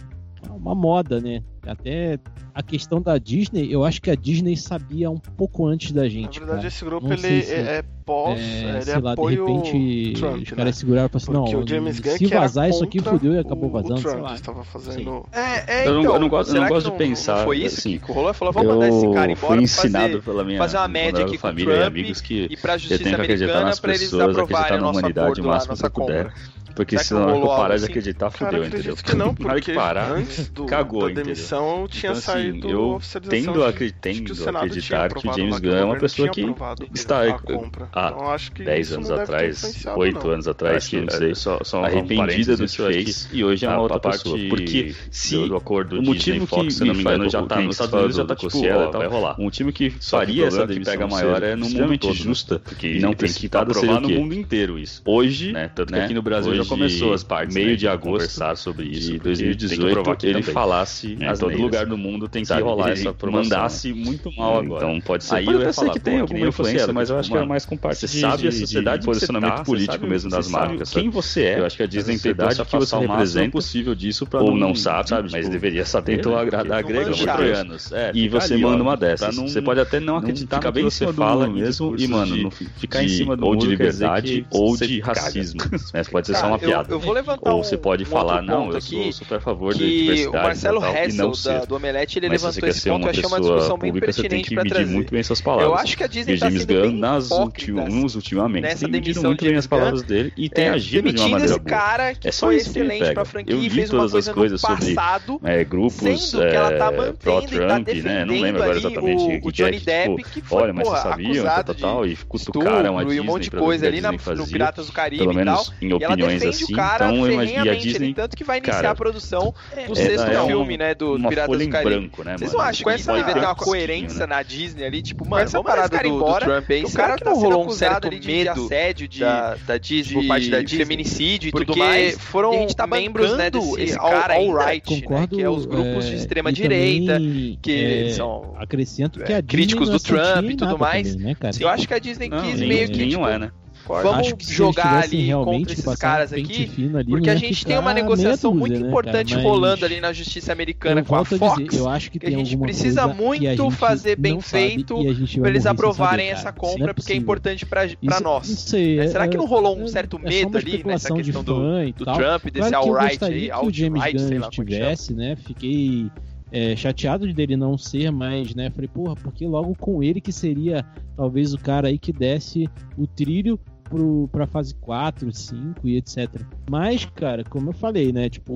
uma 0.54 0.74
moda, 0.74 1.20
né? 1.20 1.42
Até 1.66 2.18
a 2.54 2.62
questão 2.62 3.00
da 3.02 3.18
Disney, 3.18 3.68
eu 3.72 3.84
acho 3.84 4.00
que 4.00 4.10
a 4.10 4.14
Disney 4.14 4.56
sabia 4.56 5.10
um 5.10 5.18
pouco 5.18 5.66
antes 5.66 5.90
da 5.92 6.02
Na 6.02 6.08
gente. 6.08 6.38
verdade, 6.38 6.58
cara. 6.58 6.68
esse 6.68 6.84
grupo 6.84 7.06
Não 7.06 7.12
ele 7.14 7.22
sei 7.22 7.42
se- 7.42 7.54
é, 7.54 7.58
é 7.78 7.84
pós, 8.04 8.38
É, 8.38 8.68
ele 8.70 8.82
sei 8.82 8.94
é 8.94 8.98
lá, 8.98 9.14
de 9.16 9.20
repente 9.22 10.12
Trump, 10.16 10.42
os 10.42 10.50
né? 10.50 10.56
caras 10.56 10.76
seguraram 10.76 11.06
e 11.12 11.20
falaram 11.20 11.44
assim, 11.44 11.54
não, 11.54 11.62
o 11.62 11.68
James 11.68 11.98
Gunn 12.00 12.16
se 12.18 12.26
vazar 12.26 12.70
isso 12.70 12.84
aqui, 12.84 13.00
fudeu 13.00 13.34
e 13.34 13.38
acabou 13.38 13.68
vazando, 13.68 13.94
o 13.94 13.98
sei 13.98 14.10
Trump 14.12 14.22
lá. 14.24 14.34
estava 14.36 14.64
fazendo 14.64 15.24
É, 15.32 15.80
é, 15.82 15.88
Eu 15.88 15.94
não- 15.94 16.00
então, 16.02 16.14
eu 16.14 16.20
não 16.20 16.28
gosto- 16.28 16.50
eu 16.50 16.54
não 16.60 16.62
que 16.62 16.68
gosto 16.72 16.90
de 16.92 16.96
pensar, 16.96 17.44
foi 17.44 17.58
isso 17.58 17.80
assim, 17.80 17.98
que 17.98 18.12
rolou? 18.12 18.32
Falou, 18.32 18.54
vamos 18.54 18.72
mandar 18.74 18.88
esse 18.88 19.06
cara 19.12 19.32
embora 19.32 19.36
fui 19.36 19.48
pra 19.48 19.62
ensinado 19.62 20.06
fazer, 20.12 20.22
pela 20.22 20.44
minha 20.44 20.58
fazer 20.58 20.76
uma 20.76 20.88
média 20.88 21.20
eu 21.22 21.26
aqui 21.26 21.32
com 21.32 21.46
o 21.46 21.50
família 21.50 21.72
e 21.72 21.76
Trump 21.78 21.86
amigos 21.88 22.20
que 22.20 22.46
e 22.48 22.56
pra 22.56 22.74
eu 22.74 22.78
justiça 22.78 23.02
tenho 23.02 23.16
que 23.16 23.22
acreditar 23.22 23.44
americana 23.44 23.66
nas 23.66 23.80
pra 23.80 23.90
eles 23.90 24.02
pessoas, 24.02 24.22
aprovarem 24.22 24.44
acreditar 24.56 24.80
na 24.80 24.90
humanidade 24.90 25.40
o 25.40 25.44
máximo 25.44 25.76
que 25.76 25.84
eu 25.84 25.90
puder. 25.90 26.32
Porque 26.76 26.96
que 26.96 27.02
senão 27.04 27.22
não 27.22 27.26
que 27.28 27.32
rolou 27.40 27.50
eu 27.52 27.56
parar 27.56 27.76
de 27.76 27.82
assim? 27.84 27.92
acreditar, 27.92 28.30
Cara, 28.30 28.50
fudeu, 28.50 28.62
eu 28.62 28.66
acredito 28.68 28.92
entendeu? 28.92 29.04
que 29.04 29.16
não, 29.16 29.26
hora 29.26 29.34
que 29.34 29.42
porque 29.66 29.72
parar, 29.72 30.12
antes 30.12 30.48
do, 30.50 30.66
cagou, 30.66 31.00
da 31.00 31.06
entendeu? 31.06 31.24
demissão 31.24 31.88
tinha 31.88 32.12
Então, 32.12 32.18
assim, 32.18 32.22
saído 32.52 32.70
eu 32.70 33.00
tendo 33.28 33.64
a- 33.64 33.72
de 33.72 33.78
que 33.78 33.90
tendo 33.92 34.30
o 34.30 34.34
Senado 34.36 34.56
acreditar 34.58 35.08
que 35.08 35.18
aprovado 35.18 35.38
James 35.40 35.58
Gunn 35.58 35.70
o 35.72 35.76
é 35.76 35.84
uma 35.84 35.96
pessoa 35.96 36.28
que 36.28 36.40
aprovado 36.42 36.88
está 36.94 37.24
a 37.24 37.38
compra. 37.38 37.88
há 37.92 38.08
então, 38.08 38.30
acho 38.30 38.52
que 38.52 38.62
10 38.62 38.86
isso 38.88 38.94
anos 38.96 39.10
atrás, 39.10 39.56
influenciado, 39.58 39.98
8 40.00 40.26
não. 40.26 40.34
anos 40.34 40.48
atrás, 40.48 40.76
Acho 40.76 40.90
que 40.90 41.00
não 41.00 41.08
sei, 41.10 41.34
só- 41.34 41.58
só 41.64 41.82
arrependida 41.84 42.56
do 42.56 42.66
que 42.66 42.76
fez 42.76 43.28
e 43.32 43.42
hoje 43.42 43.64
é 43.64 43.68
uma 43.68 43.76
A- 43.78 43.80
outra 43.80 43.98
pessoa. 43.98 44.38
Porque 44.48 44.94
se 45.10 45.34
do- 45.34 45.48
do 45.48 45.56
acordo 45.56 45.98
o 45.98 46.02
motivo 46.02 46.14
Disney 46.16 46.40
que 46.40 46.46
Fox, 46.46 46.74
se 46.74 46.84
não 46.84 46.94
me 46.94 47.00
engano, 47.00 47.28
já 47.30 47.40
o 47.40 47.46
tá 47.46 47.54
Clint 47.56 47.66
nos 47.68 47.76
Estados 47.76 47.94
Unidos, 47.94 48.16
já 48.16 48.22
do 48.22 48.28
tá 48.28 48.36
tipo, 48.36 48.50
tal. 48.92 48.92
vai 48.92 49.06
rolar. 49.08 49.36
Um 49.40 49.48
time 49.50 49.72
que 49.72 49.94
Só 49.98 50.18
que 50.18 50.24
o 50.24 50.26
faria 50.26 50.46
essa 50.46 50.56
é 50.58 50.60
que 50.66 50.72
demissão 50.74 50.92
pega 50.92 51.04
ser 51.08 51.10
maior 51.24 51.42
é 51.42 51.50
no 51.54 51.56
mundo 51.60 51.66
extremamente 51.68 52.00
todo, 52.02 52.10
né? 52.12 52.16
justa 52.20 52.58
Porque 52.58 52.88
não 52.94 53.00
tem 53.00 53.10
que 53.10 53.16
precipitada 53.16 53.70
aprovar 53.70 53.80
seria 53.80 53.96
o 53.96 54.00
no 54.00 54.20
mundo 54.20 54.34
inteiro 54.34 54.78
isso. 54.78 55.00
Hoje? 55.04 55.52
Tanto 55.74 55.92
que 55.92 55.98
aqui 55.98 56.14
no 56.14 56.22
Brasil 56.22 56.52
hoje, 56.52 56.60
começou 56.66 57.12
as 57.12 57.22
partes, 57.22 57.54
meio 57.54 57.70
né, 57.70 57.76
de 57.76 57.88
agosto 57.88 58.12
conversar 58.12 58.56
sobre 58.56 58.86
isso. 58.86 59.12
de 59.12 59.18
porque 59.18 59.28
tem 59.36 59.36
que 59.46 59.46
2018, 59.56 59.92
provar 59.92 60.12
aqui 60.12 60.26
ele 60.26 60.40
também. 60.40 60.54
falasse 60.54 61.16
Em 61.20 61.24
as 61.24 61.38
todo 61.38 61.48
neiras, 61.48 61.64
lugar 61.64 61.86
do 61.86 61.96
mundo 61.98 62.28
tem 62.28 62.42
que 62.42 62.48
sabe? 62.48 62.62
rolar 62.62 62.90
Ele 62.90 63.00
essa 63.00 63.10
aprovação. 63.10 63.42
mandasse 63.58 63.92
muito 63.92 64.32
mal 64.36 64.58
agora. 64.58 64.84
Então 64.86 65.00
pode 65.00 65.24
ser. 65.24 65.34
Aí 65.36 65.46
eu 65.46 65.60
ia 65.60 65.72
falar, 65.72 65.92
que 65.92 66.00
tem 66.00 66.14
que 66.14 66.20
alguma 66.20 66.46
influência, 66.48 66.92
mas 66.92 67.10
eu 67.10 67.18
acho 67.18 67.28
que 67.28 67.34
é 67.34 67.38
mano, 67.38 67.48
mais 67.48 67.64
com 67.66 67.76
parte 67.76 68.00
de, 68.00 68.08
sabe 68.08 68.46
a 68.46 68.50
de- 68.50 68.56
sociedade 68.58 69.00
de 69.00 69.06
posicionamento 69.06 69.50
que 69.52 69.56
tá, 69.58 69.64
político 69.64 70.06
mesmo 70.06 70.30
das 70.30 70.48
marcas. 70.48 70.90
quem 70.90 71.08
você 71.08 71.42
é, 71.42 71.58
Eu 71.60 71.66
acho 71.66 71.76
que 71.76 71.82
a 71.82 71.86
Disney 71.86 72.18
tentou 72.18 72.50
se 72.50 72.56
que 72.56 72.70
você 72.70 72.76
afastar 72.76 72.98
o 72.98 73.08
máximo 73.08 73.50
possível 73.50 73.94
disso 73.94 74.26
pra 74.26 74.40
ou 74.42 74.56
não, 74.56 74.74
sabe, 74.74 75.08
sabe? 75.08 75.28
mas 75.30 75.40
Tipo, 75.40 75.50
deveria 75.52 75.84
saber, 75.84 76.16
Tentou 76.16 76.34
né? 76.34 76.42
agradar 76.42 76.82
gregos 76.82 77.20
e 77.20 77.24
troianos. 77.24 77.92
É, 77.92 78.10
e 78.14 78.28
você 78.28 78.56
manda 78.56 78.82
uma 78.82 78.96
dessas. 78.96 79.36
você 79.36 79.62
pode 79.62 79.80
até 79.80 80.00
não 80.00 80.16
acreditar 80.16 80.56
no 80.56 80.62
que 80.62 80.70
bem 80.72 80.82
em 80.84 80.90
você 80.90 81.12
fala 81.12 81.48
mesmo 81.48 81.94
e, 81.98 82.06
mano, 82.08 82.50
ficar 82.50 83.02
em 83.04 83.08
cima 83.08 83.36
do 83.36 83.46
ou 83.46 83.56
de 83.56 83.66
liberdade 83.66 84.42
que 84.42 84.46
ou 84.50 84.76
de 84.76 85.00
racismo. 85.00 85.60
Né? 85.94 86.02
Pode 86.10 86.26
ser 86.26 86.34
só 86.34 86.42
Cara, 86.42 86.55
uma 86.56 86.62
eu- 86.62 86.68
piada. 86.68 86.92
Eu, 86.94 87.00
vou 87.00 87.12
levantar 87.12 87.52
Ou 87.52 87.62
você 87.64 87.76
pode 87.76 88.02
um 88.04 88.06
falar, 88.06 88.42
não, 88.42 88.72
eu 88.72 88.80
sou 88.80 89.12
super 89.12 89.36
a 89.36 89.40
favor 89.40 89.72
da 89.74 89.84
diversidade 89.84 90.28
o 90.28 90.42
Marcelo 90.42 90.80
tal, 90.80 90.94
Hessel 90.96 91.32
da, 91.44 91.64
do 91.64 91.76
Omelete 91.76 92.18
ele 92.18 92.28
você 92.28 92.46
levantou 92.46 92.68
esse 92.68 92.88
ponto, 92.88 92.90
eu 92.90 92.96
uma 93.04 93.10
achei 93.10 93.24
uma 93.24 93.36
pessoa 93.36 93.54
discussão 93.56 93.78
bem 93.78 93.92
você 93.92 94.00
pertinente 94.00 94.54
medir 94.54 94.70
trazer. 94.70 94.92
muito 94.92 95.10
bem 95.10 95.22
suas 95.22 95.40
palavras. 95.40 95.68
Eu 95.68 95.74
acho 95.76 95.96
que 95.96 96.04
a 96.04 96.06
Disney 96.06 96.34
E 96.34 96.38
tá 96.38 96.46
James 96.46 96.62
sendo 96.62 96.74
Gunn, 96.74 96.82
bem 96.82 96.96
nas 96.98 97.30
uns 97.30 98.14
ultimamente, 98.14 98.62
nessa 98.62 98.78
tem 98.80 98.90
medido 98.90 99.22
muito 99.22 99.44
bem 99.44 99.54
as 99.56 99.66
palavras 99.66 100.02
dele 100.02 100.32
e 100.36 100.48
tem 100.48 100.66
é, 100.66 100.70
agido 100.70 101.12
de 101.12 101.20
uma 101.20 101.28
maneira 101.28 101.58
boa. 101.58 101.68
cara 101.70 102.14
que 102.14 102.28
É 102.28 102.32
só 102.32 102.46
foi 102.46 102.56
excelente 102.56 103.00
pega. 103.00 103.14
pra 103.14 103.24
franquia 103.24 103.54
Eu 103.54 103.58
e 103.62 103.68
vi 103.68 103.74
fez 103.76 103.90
uma 103.90 103.98
todas 104.00 104.12
coisa 104.12 104.30
as 104.30 104.34
coisas 104.34 104.62
no 104.62 104.68
sobre, 104.68 104.94
passado, 104.94 105.40
É, 105.44 105.64
grupos 105.64 106.30
que 106.30 106.40
ela 106.40 106.70
tá 106.70 106.74
é, 106.74 106.78
tá 106.78 107.12
pró-Trump, 107.18 107.88
né? 107.88 108.24
Não 108.24 108.40
lembro 108.40 108.62
agora 108.62 108.78
exatamente 108.78 109.40
o 109.44 109.52
Johnny 109.52 109.78
que, 109.78 109.86
Depp, 109.86 110.16
tipo, 110.16 110.30
que 110.30 110.40
foi, 110.40 110.62
olha, 110.62 110.72
mas 110.72 110.84
porra, 110.88 111.00
vocês 111.02 111.10
sabiam, 111.14 111.44
tal, 111.44 111.74
tal, 111.74 112.06
e 112.06 112.16
cutucaram 112.16 112.98
a 112.98 113.02
Disney 113.04 113.16
e 113.16 113.20
um 113.20 113.24
monte 113.24 113.42
de 113.44 113.50
coisa 113.50 113.86
ali 113.86 114.04
a 114.04 114.12
no 114.12 114.46
Piratas 114.46 114.86
do 114.86 114.92
Caribe 114.92 115.18
pelo 115.26 115.32
e 115.32 115.44
tal. 115.44 115.44
menos 115.44 115.72
em 115.80 115.92
opiniões 115.92 116.42
defende 116.50 116.64
assim. 116.64 116.72
o 116.72 116.76
cara 116.76 117.06
Então, 117.12 117.26
eu 117.26 117.32
imagino, 117.32 117.38
e 117.40 117.42
a 117.42 117.46
ferrenhamente 117.62 117.88
Disney 117.88 118.04
ali, 118.06 118.14
tanto 118.14 118.36
que 118.36 118.44
vai 118.44 118.58
iniciar 118.58 118.74
cara, 118.76 118.90
a 118.90 118.94
produção 118.94 119.54
do 119.86 119.92
é, 119.92 119.94
sexto 119.94 120.26
é 120.30 120.42
um- 120.42 120.46
filme, 120.46 120.76
né, 120.76 120.94
do 120.94 121.14
Piratas 121.18 121.46
folha 121.46 121.64
do 121.66 121.70
Caribe. 121.72 121.90
branco, 122.00 122.24
né, 122.24 122.36
Vocês 122.38 122.52
não 122.52 122.60
acham 122.60 122.72
que 122.78 122.84
Pode 122.84 123.00
isso 123.00 123.12
devia 123.12 123.24
ter 123.34 123.38
uma 123.40 123.52
um 123.52 123.54
coerência 123.54 124.20
né? 124.20 124.26
na 124.36 124.42
Disney 124.42 124.84
ali? 124.84 125.02
Tipo, 125.02 125.28
mano, 125.28 125.42
essa 125.44 125.58
vamos 125.58 125.70
cara 125.72 125.88
do- 125.88 125.98
do 126.08 126.14
embora. 126.16 126.44
Trump 126.44 126.70
aí, 126.70 126.84
o 126.84 126.92
cara 126.92 127.16
que 127.16 127.24
tá 127.24 127.30
não 127.30 127.36
sendo 127.36 127.48
rolou 127.50 127.66
um 127.66 127.70
certo 127.70 128.08
medo 128.10 128.20
de 128.26 128.48
assédio, 128.48 129.08
de, 129.08 129.20
da, 129.20 129.54
da 129.66 129.78
Disney, 129.78 130.08
de, 130.08 130.14
por 130.14 130.28
parte 130.28 130.50
da 130.50 130.60
Disney? 130.62 130.78
feminicídio 130.78 131.48
e 131.48 131.52
tudo 131.52 131.76
mais. 131.76 132.18
foram 132.18 132.50
a 132.52 132.56
gente 132.56 132.76
tá 132.76 132.86
membros, 132.86 133.36
né, 133.36 133.50
desse 133.50 133.98
all- 133.98 134.10
cara 134.10 134.34
alt-right, 134.34 134.94
né, 134.94 135.00
Concordo. 135.00 135.36
que 135.36 135.42
é 135.42 135.48
os 135.50 135.66
grupos 135.66 136.06
é, 136.06 136.10
de 136.10 136.16
extrema 136.16 136.52
direita, 136.52 137.18
que 137.62 138.06
é, 138.06 138.10
são 138.10 138.54
acrescento 138.58 139.20
que 139.20 139.32
é, 139.32 139.36
a 139.36 139.40
Disney 139.40 139.46
críticos 139.48 139.88
é 139.88 139.92
do 139.92 140.00
Trump 140.00 140.50
e 140.50 140.56
tudo 140.56 140.78
mais. 140.78 141.14
né? 141.16 141.34
Eu 141.60 141.68
acho 141.68 141.86
que 141.86 141.94
a 141.94 141.98
Disney 141.98 142.28
quis 142.30 142.60
meio 142.60 142.88
que, 142.88 143.08
tipo, 143.08 143.26
é, 143.26 143.38
né? 143.38 143.50
Vamos 143.86 144.26
Acho 144.26 144.36
que 144.36 144.44
se 144.44 144.50
eles 144.50 144.56
jogar 144.56 145.04
ali 145.04 145.32
contra 145.32 145.72
esses 145.72 145.94
caras 145.96 146.32
aqui, 146.32 146.70
ali, 146.94 147.10
porque 147.10 147.30
a 147.30 147.36
gente 147.36 147.64
tem 147.64 147.78
uma 147.78 147.94
negociação 147.94 148.52
muito 148.54 148.80
né, 148.80 148.88
importante 148.88 149.34
cara? 149.34 149.46
rolando 149.46 149.84
ali 149.84 150.00
na 150.00 150.12
justiça 150.12 150.52
americana 150.52 151.00
eu 151.00 151.04
com 151.04 151.14
a 151.14 151.18
volto 151.18 151.34
a 151.34 151.38
Fox. 151.38 151.64
dizer, 151.64 151.80
eu 151.80 151.88
acho 151.88 152.10
que, 152.10 152.18
que 152.18 152.26
a 152.26 152.30
gente 152.30 152.56
precisa 152.56 153.06
muito 153.06 153.44
gente 153.44 153.70
fazer 153.70 154.16
bem 154.16 154.40
feito 154.40 154.96
a 154.96 155.12
gente 155.12 155.34
vai 155.38 155.42
pra 155.42 155.50
eles 155.50 155.66
aprovarem 155.66 156.26
saber, 156.26 156.38
essa 156.38 156.52
cara. 156.52 156.56
compra, 156.56 156.90
é 156.90 156.94
porque 156.94 157.12
é 157.12 157.16
importante 157.16 157.64
Isso- 158.02 158.22
nós. 158.22 158.48
Não 158.48 158.56
sei. 158.56 158.96
Né? 158.96 159.08
Será 159.08 159.24
é- 159.24 159.28
que 159.28 159.36
não 159.36 159.46
rolou 159.46 159.78
um 159.78 159.84
é- 159.84 159.88
certo 159.88 160.20
é 160.22 160.28
medo 160.28 160.58
ali 160.58 160.82
nessa 160.84 161.12
questão 161.12 161.42
do, 161.42 161.82
e 161.82 161.92
do. 161.92 162.04
Trump, 162.04 162.44
desse 162.44 162.68
Claro 162.70 162.76
alt-right 162.76 163.18
gostaria 163.18 163.36
aí, 163.42 163.50
alt-right, 163.50 164.20
sei 164.20 164.30
Gunn 164.30 164.40
lá 164.40 164.46
é 164.46 164.50
estivesse, 164.50 165.14
né? 165.14 165.36
Fiquei 165.36 166.10
é, 166.52 166.76
chateado 166.76 167.32
dele 167.32 167.56
não 167.56 167.76
ser, 167.76 168.10
mas, 168.10 168.54
né? 168.54 168.70
Falei, 168.70 168.88
porra, 168.88 169.16
porque 169.16 169.46
logo 169.46 169.74
com 169.74 170.02
ele 170.02 170.20
que 170.20 170.32
seria 170.32 170.84
talvez 171.16 171.52
o 171.52 171.58
cara 171.58 171.88
aí 171.88 171.98
que 171.98 172.12
desse 172.12 172.68
o 172.96 173.06
trilho 173.06 173.58
pro, 173.88 174.28
pra 174.32 174.46
fase 174.46 174.74
4, 174.74 175.32
5 175.32 175.88
e 175.88 175.96
etc. 175.96 176.42
Mas, 176.70 177.04
cara, 177.04 177.44
como 177.44 177.70
eu 177.70 177.74
falei, 177.74 178.12
né? 178.12 178.28
Tipo, 178.28 178.52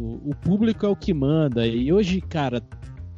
o, 0.00 0.30
o 0.30 0.34
público 0.42 0.84
é 0.86 0.88
o 0.88 0.96
que 0.96 1.12
manda. 1.12 1.66
E 1.66 1.92
hoje, 1.92 2.20
cara, 2.20 2.62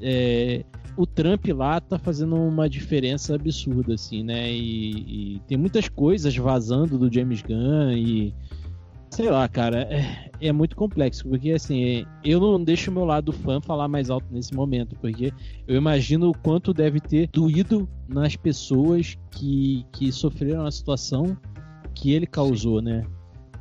é, 0.01 0.65
o 0.97 1.07
Trump 1.07 1.47
lá 1.49 1.81
tá 1.81 1.99
fazendo 1.99 2.37
uma 2.37 2.69
diferença 2.69 3.35
absurda, 3.35 3.95
assim, 3.95 4.23
né? 4.23 4.53
E, 4.53 5.37
e 5.37 5.41
tem 5.47 5.57
muitas 5.57 5.89
coisas 5.89 6.37
vazando 6.37 6.99
do 6.99 7.13
James 7.13 7.43
Gunn 7.43 7.93
e. 7.93 8.35
Sei 9.15 9.31
lá, 9.31 9.49
cara, 9.49 9.83
é, 9.83 10.29
é 10.41 10.51
muito 10.51 10.75
complexo, 10.75 11.29
porque 11.29 11.53
assim, 11.53 12.05
eu 12.25 12.41
não 12.41 12.61
deixo 12.61 12.91
o 12.91 12.95
meu 12.95 13.05
lado 13.05 13.33
fã 13.33 13.61
falar 13.61 13.87
mais 13.87 14.11
alto 14.11 14.27
nesse 14.29 14.53
momento, 14.53 14.97
porque 14.97 15.33
eu 15.69 15.77
imagino 15.77 16.31
o 16.31 16.37
quanto 16.37 16.75
deve 16.75 16.99
ter 16.99 17.29
doído 17.29 17.89
nas 18.09 18.35
pessoas 18.35 19.17
que, 19.31 19.87
que 19.93 20.11
sofreram 20.11 20.67
a 20.67 20.71
situação 20.73 21.37
que 21.95 22.11
ele 22.11 22.27
causou, 22.27 22.83
né? 22.83 23.07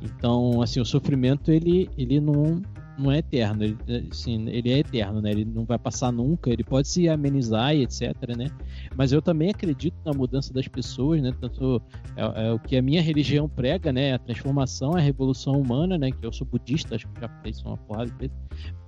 Então, 0.02 0.60
assim, 0.60 0.80
o 0.80 0.84
sofrimento 0.84 1.52
ele, 1.52 1.88
ele 1.96 2.18
não, 2.18 2.60
não 2.98 3.10
é 3.10 3.18
eterno, 3.18 3.64
ele, 3.64 3.76
assim, 4.10 4.48
ele 4.48 4.70
é 4.70 4.78
eterno, 4.78 5.20
né? 5.20 5.30
Ele 5.30 5.44
não 5.44 5.64
vai 5.64 5.78
passar 5.78 6.12
nunca, 6.12 6.50
ele 6.50 6.64
pode 6.64 6.88
se 6.88 7.08
amenizar 7.08 7.74
e 7.74 7.82
etc, 7.82 8.14
né? 8.36 8.48
Mas 8.96 9.12
eu 9.12 9.20
também 9.20 9.50
acredito 9.50 9.96
na 10.04 10.12
mudança 10.12 10.52
das 10.52 10.68
pessoas, 10.68 11.20
né? 11.20 11.32
Tanto 11.40 11.82
é, 12.16 12.48
é 12.48 12.52
o 12.52 12.58
que 12.58 12.76
a 12.76 12.82
minha 12.82 13.02
religião 13.02 13.48
prega, 13.48 13.92
né? 13.92 14.14
A 14.14 14.18
transformação, 14.18 14.94
a 14.94 15.00
revolução 15.00 15.54
humana, 15.60 15.98
né? 15.98 16.10
Que 16.10 16.24
eu 16.24 16.32
sou 16.32 16.46
budista, 16.46 16.94
acho 16.94 17.08
que 17.08 17.20
já 17.20 17.28
falei 17.28 17.50
isso 17.50 17.66
uma 17.66 17.76
porrada 17.76 18.10
de 18.10 18.18
vezes. 18.18 18.36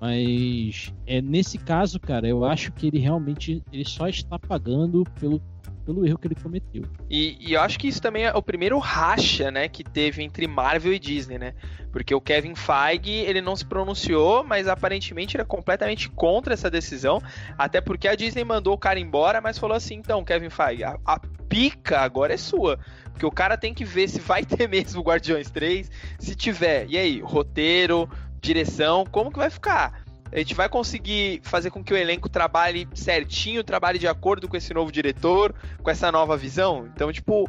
Mas 0.01 0.93
é, 1.07 1.21
nesse 1.21 1.59
caso, 1.59 1.99
cara, 1.99 2.29
eu 2.29 2.45
acho 2.45 2.73
que 2.73 2.87
ele 2.87 2.99
realmente 2.99 3.63
ele 3.73 3.85
só 3.85 4.09
está 4.09 4.39
pagando 4.39 5.05
pelo 5.19 5.41
pelo 5.87 6.05
erro 6.05 6.19
que 6.19 6.27
ele 6.27 6.35
cometeu. 6.35 6.83
E, 7.09 7.39
e, 7.41 7.55
eu 7.55 7.61
acho 7.61 7.79
que 7.79 7.87
isso 7.87 8.03
também 8.03 8.25
é 8.25 8.35
o 8.35 8.43
primeiro 8.43 8.77
racha, 8.79 9.53
né, 9.53 9.69
que 9.69 9.85
teve 9.85 10.23
entre 10.23 10.49
Marvel 10.49 10.93
e 10.93 10.99
Disney, 10.99 11.39
né? 11.39 11.55
Porque 11.93 12.13
o 12.13 12.21
Kevin 12.21 12.57
Feige, 12.57 13.13
ele 13.13 13.41
não 13.41 13.55
se 13.55 13.65
pronunciou, 13.65 14.43
mas 14.43 14.67
aparentemente 14.67 15.41
é 15.41 15.45
completamente 15.45 16.11
contra 16.11 16.53
essa 16.53 16.69
decisão, 16.69 17.23
até 17.57 17.81
porque 17.81 18.09
a 18.09 18.17
Disney 18.17 18.45
mandou 18.45 18.75
o 18.75 18.79
cara 18.79 18.99
embora, 18.99 19.41
mas 19.41 19.59
falou 19.59 19.77
assim, 19.77 19.95
então, 19.95 20.25
Kevin 20.25 20.51
Feige, 20.51 20.83
a, 20.83 20.99
a 21.07 21.21
pica 21.49 22.01
agora 22.01 22.35
é 22.35 22.37
sua. 22.37 22.79
Porque 23.13 23.25
o 23.25 23.31
cara 23.31 23.57
tem 23.57 23.73
que 23.73 23.85
ver 23.85 24.09
se 24.09 24.21
vai 24.21 24.45
ter 24.45 24.69
mesmo 24.69 25.03
Guardiões 25.03 25.51
3, 25.51 25.89
se 26.19 26.35
tiver, 26.35 26.87
e 26.89 26.99
aí, 26.99 27.21
roteiro, 27.21 28.11
direção, 28.41 29.07
como 29.07 29.31
que 29.31 29.39
vai 29.39 29.51
ficar? 29.51 30.06
A 30.33 30.39
gente 30.39 30.55
vai 30.55 30.69
conseguir 30.69 31.41
fazer 31.43 31.71
com 31.71 31.83
que 31.83 31.95
o 31.95 31.97
elenco 31.97 32.29
trabalhe 32.29 32.89
certinho, 32.95 33.63
trabalhe 33.63 33.99
de 33.99 34.09
acordo 34.09 34.49
com 34.49 34.57
esse 34.57 34.75
novo 34.75 34.91
diretor, 34.91 35.55
com 35.83 35.91
essa 35.91 36.11
nova 36.11 36.37
visão. 36.37 36.89
Então, 36.95 37.13
tipo, 37.13 37.49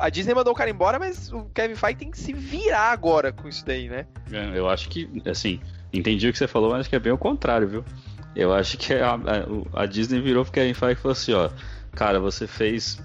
a 0.00 0.08
Disney 0.08 0.34
mandou 0.34 0.52
o 0.52 0.56
cara 0.56 0.70
embora, 0.70 0.98
mas 0.98 1.30
o 1.32 1.44
Kevin 1.54 1.74
Feige 1.74 1.98
tem 1.98 2.10
que 2.10 2.18
se 2.18 2.32
virar 2.32 2.90
agora 2.92 3.32
com 3.32 3.48
isso 3.48 3.64
daí, 3.64 3.88
né? 3.88 4.06
É, 4.32 4.58
eu 4.58 4.68
acho 4.68 4.88
que, 4.88 5.08
assim, 5.26 5.60
entendi 5.92 6.28
o 6.28 6.32
que 6.32 6.38
você 6.38 6.48
falou, 6.48 6.70
mas 6.70 6.80
acho 6.80 6.90
que 6.90 6.96
é 6.96 7.00
bem 7.00 7.12
o 7.12 7.18
contrário, 7.18 7.68
viu? 7.68 7.84
Eu 8.34 8.52
acho 8.52 8.76
que 8.78 8.94
a, 8.94 9.14
a, 9.14 9.82
a 9.82 9.86
Disney 9.86 10.20
virou 10.20 10.44
pro 10.44 10.52
Kevin 10.52 10.74
Feige 10.74 10.98
e 10.98 11.02
falou 11.02 11.12
assim, 11.12 11.32
ó, 11.32 11.50
cara, 11.92 12.18
você 12.18 12.46
fez 12.46 12.98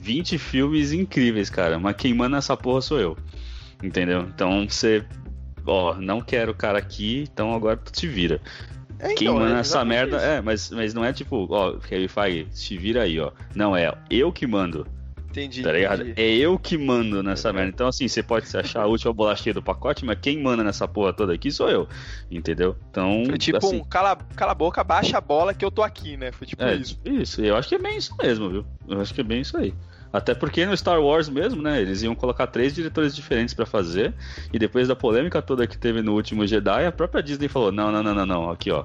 20 0.00 0.38
filmes 0.38 0.92
incríveis, 0.92 1.50
cara, 1.50 1.78
mas 1.78 1.96
quem 1.96 2.14
manda 2.14 2.36
essa 2.36 2.56
porra 2.56 2.80
sou 2.80 2.98
eu. 2.98 3.16
Entendeu? 3.82 4.22
Então 4.22 4.66
você 4.68 5.04
ó, 5.66 5.94
não 5.94 6.20
quero 6.20 6.52
o 6.52 6.54
cara 6.54 6.78
aqui, 6.78 7.24
então 7.32 7.54
agora 7.54 7.76
tu 7.76 7.92
te 7.92 8.06
vira. 8.06 8.40
É, 8.98 9.14
Quem 9.14 9.28
então, 9.28 9.38
manda 9.38 9.56
é 9.56 9.60
essa 9.60 9.84
merda. 9.84 10.18
Isso. 10.18 10.26
É, 10.26 10.40
mas, 10.42 10.70
mas 10.70 10.94
não 10.94 11.04
é 11.04 11.12
tipo, 11.12 11.46
ó, 11.50 11.72
Kevin 11.78 12.08
Feige, 12.08 12.48
se 12.50 12.76
vira 12.76 13.02
aí, 13.02 13.18
ó. 13.18 13.32
Não, 13.54 13.74
é 13.74 13.92
eu 14.10 14.30
que 14.30 14.46
mando. 14.46 14.86
Entendi. 15.30 15.62
Tá 15.62 15.72
ligado? 15.72 16.02
Entendi. 16.02 16.20
É 16.20 16.28
eu 16.28 16.58
que 16.58 16.76
mando 16.76 17.22
nessa 17.22 17.52
merda. 17.52 17.70
Então, 17.70 17.86
assim, 17.86 18.08
você 18.08 18.22
pode 18.22 18.48
se 18.48 18.58
achar 18.58 18.82
a 18.82 18.86
última 18.86 19.12
bolachinha 19.12 19.54
do 19.54 19.62
pacote, 19.62 20.04
mas 20.04 20.18
quem 20.20 20.42
manda 20.42 20.64
nessa 20.64 20.88
porra 20.88 21.12
toda 21.12 21.32
aqui 21.32 21.50
sou 21.50 21.70
eu. 21.70 21.88
Entendeu? 22.30 22.76
Então. 22.90 23.22
Foi 23.26 23.38
tipo 23.38 23.58
assim, 23.58 23.76
um 23.80 23.84
cala, 23.84 24.16
cala 24.34 24.52
a 24.52 24.54
boca, 24.54 24.82
baixa 24.82 25.18
a 25.18 25.20
bola 25.20 25.54
que 25.54 25.64
eu 25.64 25.70
tô 25.70 25.82
aqui, 25.82 26.16
né? 26.16 26.32
Foi 26.32 26.46
tipo 26.46 26.62
é, 26.62 26.74
isso. 26.74 26.98
Isso, 27.04 27.40
eu 27.42 27.56
acho 27.56 27.68
que 27.68 27.76
é 27.76 27.78
bem 27.78 27.96
isso 27.96 28.14
mesmo, 28.20 28.50
viu? 28.50 28.66
Eu 28.88 29.00
acho 29.00 29.14
que 29.14 29.20
é 29.20 29.24
bem 29.24 29.40
isso 29.40 29.56
aí. 29.56 29.72
Até 30.12 30.34
porque 30.34 30.66
no 30.66 30.76
Star 30.76 31.00
Wars 31.00 31.28
mesmo, 31.28 31.62
né? 31.62 31.80
Eles 31.80 32.02
iam 32.02 32.14
colocar 32.14 32.46
três 32.48 32.74
diretores 32.74 33.14
diferentes 33.14 33.54
para 33.54 33.64
fazer. 33.64 34.12
E 34.52 34.58
depois 34.58 34.88
da 34.88 34.96
polêmica 34.96 35.40
toda 35.40 35.66
que 35.66 35.78
teve 35.78 36.02
no 36.02 36.14
último 36.14 36.46
Jedi, 36.46 36.84
a 36.84 36.92
própria 36.92 37.22
Disney 37.22 37.48
falou: 37.48 37.70
não, 37.70 37.92
não, 37.92 38.02
não, 38.02 38.14
não, 38.14 38.26
não, 38.26 38.50
aqui 38.50 38.70
ó. 38.70 38.84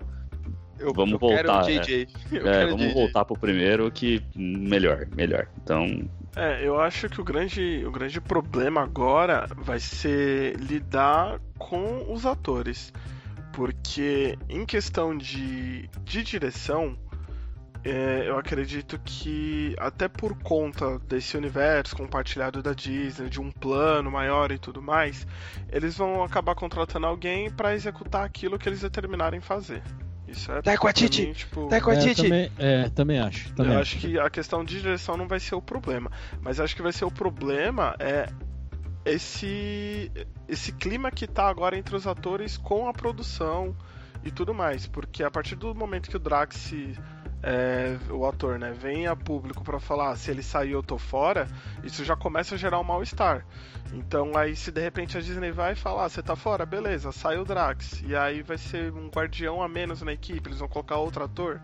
Eu, 0.77 0.93
vamos 0.93 1.13
eu 1.13 1.19
voltar. 1.19 1.63
JJ. 1.63 2.07
É, 2.31 2.37
é 2.63 2.65
vamos 2.67 2.85
JJ. 2.85 2.93
voltar 2.93 3.25
pro 3.25 3.37
primeiro 3.37 3.89
que 3.91 4.21
melhor, 4.35 5.07
melhor. 5.15 5.47
Então. 5.63 6.07
É, 6.35 6.67
eu 6.67 6.79
acho 6.79 7.07
que 7.07 7.21
o 7.21 7.23
grande, 7.23 7.83
o 7.85 7.91
grande 7.91 8.19
problema 8.19 8.81
agora 8.81 9.47
vai 9.55 9.79
ser 9.79 10.57
lidar 10.57 11.39
com 11.57 12.11
os 12.11 12.25
atores. 12.25 12.93
Porque 13.53 14.37
em 14.49 14.65
questão 14.65 15.17
de, 15.17 15.89
de 16.03 16.23
direção, 16.23 16.97
é, 17.85 18.27
eu 18.27 18.35
acredito 18.37 18.99
que 19.05 19.75
até 19.77 20.07
por 20.07 20.35
conta 20.41 20.97
desse 21.07 21.37
universo 21.37 21.95
compartilhado 21.95 22.63
da 22.63 22.73
Disney, 22.73 23.29
de 23.29 23.39
um 23.39 23.51
plano 23.51 24.09
maior 24.09 24.51
e 24.51 24.57
tudo 24.57 24.81
mais, 24.81 25.27
eles 25.71 25.95
vão 25.95 26.23
acabar 26.23 26.55
contratando 26.55 27.05
alguém 27.05 27.51
para 27.51 27.75
executar 27.75 28.25
aquilo 28.25 28.57
que 28.57 28.67
eles 28.67 28.81
determinarem 28.81 29.39
fazer. 29.39 29.83
Isso 30.27 30.51
é 30.51 30.61
Waititi! 30.85 31.33
Tipo... 31.33 31.69
É, 32.23 32.23
também, 32.23 32.51
é, 32.57 32.89
também 32.89 33.19
acho. 33.19 33.53
Também 33.53 33.73
eu 33.73 33.79
acho. 33.79 33.95
acho 33.95 34.07
que 34.07 34.19
a 34.19 34.29
questão 34.31 34.65
de 34.65 34.81
direção 34.81 35.15
não 35.15 35.27
vai 35.27 35.39
ser 35.39 35.53
o 35.53 35.61
problema, 35.61 36.11
mas 36.41 36.59
acho 36.59 36.75
que 36.75 36.81
vai 36.81 36.91
ser 36.91 37.05
o 37.05 37.11
problema 37.11 37.95
é 37.99 38.27
esse 39.05 40.11
esse 40.47 40.71
clima 40.71 41.11
que 41.11 41.27
tá 41.27 41.47
agora 41.47 41.77
entre 41.77 41.95
os 41.95 42.07
atores 42.07 42.57
com 42.57 42.89
a 42.89 42.93
produção 42.93 43.75
e 44.23 44.31
tudo 44.31 44.55
mais, 44.55 44.87
porque 44.87 45.23
a 45.23 45.29
partir 45.29 45.55
do 45.55 45.75
momento 45.75 46.09
que 46.09 46.17
o 46.17 46.19
Drax 46.19 46.55
se 46.55 46.97
é, 47.43 47.97
o 48.11 48.25
ator, 48.25 48.57
né, 48.57 48.71
vem 48.71 49.07
a 49.07 49.15
público 49.15 49.63
para 49.63 49.79
falar 49.79 50.15
se 50.15 50.31
ele 50.31 50.41
saiu 50.41 50.79
eu 50.79 50.83
tô 50.83 50.97
fora, 50.97 51.47
isso 51.83 52.03
já 52.03 52.15
começa 52.15 52.55
a 52.55 52.57
gerar 52.57 52.79
um 52.79 52.83
mal-estar. 52.83 53.45
Então 53.93 54.35
aí 54.35 54.55
se 54.55 54.71
de 54.71 54.81
repente 54.81 55.17
a 55.17 55.21
Disney 55.21 55.51
vai 55.51 55.75
falar, 55.75 56.05
ah, 56.05 56.09
você 56.09 56.21
tá 56.21 56.35
fora, 56.35 56.65
beleza, 56.65 57.11
sai 57.11 57.37
o 57.37 57.45
Drax. 57.45 58.03
E 58.07 58.15
aí 58.15 58.41
vai 58.41 58.57
ser 58.57 58.91
um 58.91 59.07
guardião 59.07 59.61
a 59.61 59.67
menos 59.67 60.01
na 60.01 60.13
equipe, 60.13 60.49
eles 60.49 60.59
vão 60.59 60.67
colocar 60.67 60.97
outro 60.97 61.23
ator. 61.23 61.61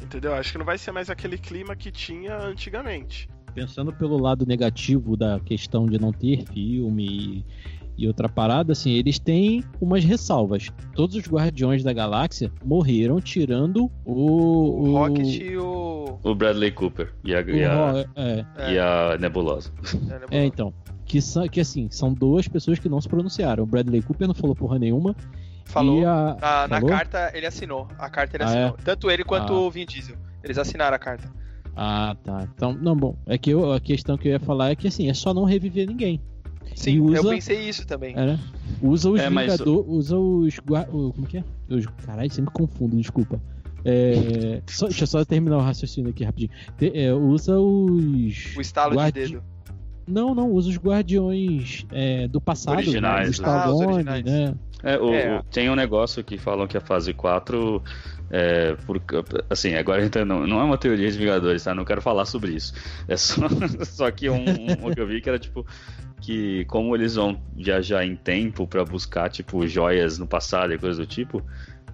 Entendeu? 0.00 0.34
Acho 0.34 0.52
que 0.52 0.58
não 0.58 0.64
vai 0.64 0.78
ser 0.78 0.92
mais 0.92 1.10
aquele 1.10 1.36
clima 1.36 1.74
que 1.74 1.90
tinha 1.90 2.36
antigamente. 2.36 3.28
Pensando 3.52 3.92
pelo 3.92 4.16
lado 4.16 4.46
negativo 4.46 5.16
da 5.16 5.40
questão 5.40 5.86
de 5.86 5.98
não 5.98 6.12
ter 6.12 6.44
filme 6.46 7.44
e 7.98 8.06
outra 8.06 8.28
parada, 8.28 8.72
assim, 8.72 8.92
eles 8.92 9.18
têm 9.18 9.64
umas 9.80 10.04
ressalvas. 10.04 10.70
Todos 10.94 11.16
os 11.16 11.26
Guardiões 11.26 11.82
da 11.82 11.92
Galáxia 11.92 12.52
morreram, 12.64 13.20
tirando 13.20 13.90
o. 14.04 14.12
O, 14.12 14.88
o... 14.88 14.92
Rocket 14.92 15.40
e 15.40 15.56
o. 15.58 16.20
O 16.22 16.34
Bradley 16.34 16.70
Cooper 16.70 17.12
e 17.24 17.34
a, 17.34 17.40
e 17.40 17.64
a, 17.64 18.06
é. 18.14 18.72
e 18.72 18.78
a 18.78 19.18
Nebulosa. 19.18 19.72
É, 20.30 20.38
é, 20.42 20.44
então. 20.44 20.72
Que, 21.04 21.20
são, 21.20 21.48
que 21.48 21.60
assim, 21.60 21.88
são 21.90 22.12
duas 22.12 22.46
pessoas 22.46 22.78
que 22.78 22.88
não 22.88 23.00
se 23.00 23.08
pronunciaram. 23.08 23.64
O 23.64 23.66
Bradley 23.66 24.02
Cooper 24.02 24.28
não 24.28 24.34
falou 24.34 24.54
porra 24.54 24.78
nenhuma. 24.78 25.16
Falou. 25.64 26.06
A... 26.06 26.36
Na, 26.40 26.68
falou? 26.68 26.90
na, 26.90 26.96
carta 26.96 27.32
ele 27.34 27.46
assinou. 27.46 27.88
A 27.98 28.08
carta 28.08 28.36
ele 28.36 28.44
ah, 28.44 28.46
assinou. 28.46 28.68
É? 28.78 28.82
Tanto 28.84 29.10
ele 29.10 29.24
quanto 29.24 29.52
ah. 29.52 29.60
o 29.60 29.70
Vin 29.70 29.84
Diesel. 29.84 30.16
Eles 30.44 30.56
assinaram 30.56 30.94
a 30.94 30.98
carta. 31.00 31.28
Ah, 31.74 32.16
tá. 32.22 32.48
Então, 32.54 32.72
não, 32.72 32.94
bom. 32.94 33.16
É 33.26 33.36
que 33.36 33.50
eu, 33.50 33.72
a 33.72 33.80
questão 33.80 34.16
que 34.16 34.28
eu 34.28 34.32
ia 34.32 34.40
falar 34.40 34.70
é 34.70 34.76
que 34.76 34.86
assim, 34.86 35.08
é 35.10 35.14
só 35.14 35.34
não 35.34 35.44
reviver 35.44 35.86
ninguém. 35.86 36.20
Sim, 36.74 37.00
usa, 37.00 37.16
eu 37.16 37.30
pensei 37.30 37.68
isso 37.68 37.86
também. 37.86 38.14
É, 38.16 38.26
né? 38.26 38.40
Usa 38.80 39.10
os 39.10 39.20
é, 39.20 39.28
Vingadores. 39.28 39.60
Mas... 39.60 39.86
Usa 39.88 40.16
os. 40.16 40.58
Como 40.58 41.26
que 41.26 41.38
é? 41.38 41.44
Os, 41.68 41.86
caralho, 42.06 42.30
sempre 42.30 42.52
confundo, 42.52 42.96
desculpa. 42.96 43.40
É, 43.84 44.60
só, 44.66 44.86
deixa 44.86 45.04
eu 45.04 45.06
só 45.06 45.24
terminar 45.24 45.58
o 45.58 45.60
raciocínio 45.60 46.10
aqui 46.10 46.24
rapidinho. 46.24 46.50
é, 46.80 47.12
usa 47.12 47.58
os. 47.58 48.56
O 48.56 48.60
estalo 48.60 48.94
guardi... 48.94 49.20
de 49.20 49.32
dedo. 49.32 49.42
Não, 50.06 50.34
não, 50.34 50.50
usa 50.50 50.70
os 50.70 50.78
guardiões 50.78 51.86
é, 51.92 52.26
do 52.28 52.40
passado. 52.40 52.76
Originais, 52.76 53.26
né? 53.26 53.30
Stallone, 53.30 53.84
ah, 53.84 53.92
originais. 53.92 54.24
né? 54.24 54.54
É, 54.82 54.98
o, 54.98 55.12
é. 55.12 55.38
O, 55.38 55.42
tem 55.44 55.68
um 55.68 55.74
negócio 55.74 56.24
que 56.24 56.38
falam 56.38 56.66
que 56.66 56.76
a 56.76 56.80
fase 56.80 57.12
4 57.12 57.82
é, 58.30 58.74
por, 58.86 59.00
assim, 59.48 59.74
agora 59.74 60.04
então 60.04 60.24
não, 60.24 60.60
é 60.60 60.64
uma 60.64 60.78
teoria 60.78 61.10
de 61.10 61.18
Vingadores, 61.18 61.64
tá? 61.64 61.74
Não 61.74 61.84
quero 61.84 62.02
falar 62.02 62.24
sobre 62.24 62.52
isso. 62.52 62.74
É 63.06 63.16
só, 63.16 63.48
só 63.84 64.10
que 64.10 64.28
um, 64.28 64.44
um, 64.44 64.92
que 64.92 65.00
eu 65.00 65.06
vi 65.06 65.20
que 65.20 65.28
era 65.28 65.38
tipo 65.38 65.66
que 66.20 66.64
como 66.64 66.94
eles 66.96 67.14
vão 67.14 67.40
viajar 67.56 68.04
em 68.04 68.16
tempo 68.16 68.66
para 68.66 68.84
buscar 68.84 69.30
tipo 69.30 69.66
joias 69.66 70.18
no 70.18 70.26
passado 70.26 70.72
e 70.72 70.78
coisas 70.78 70.98
do 70.98 71.06
tipo, 71.06 71.42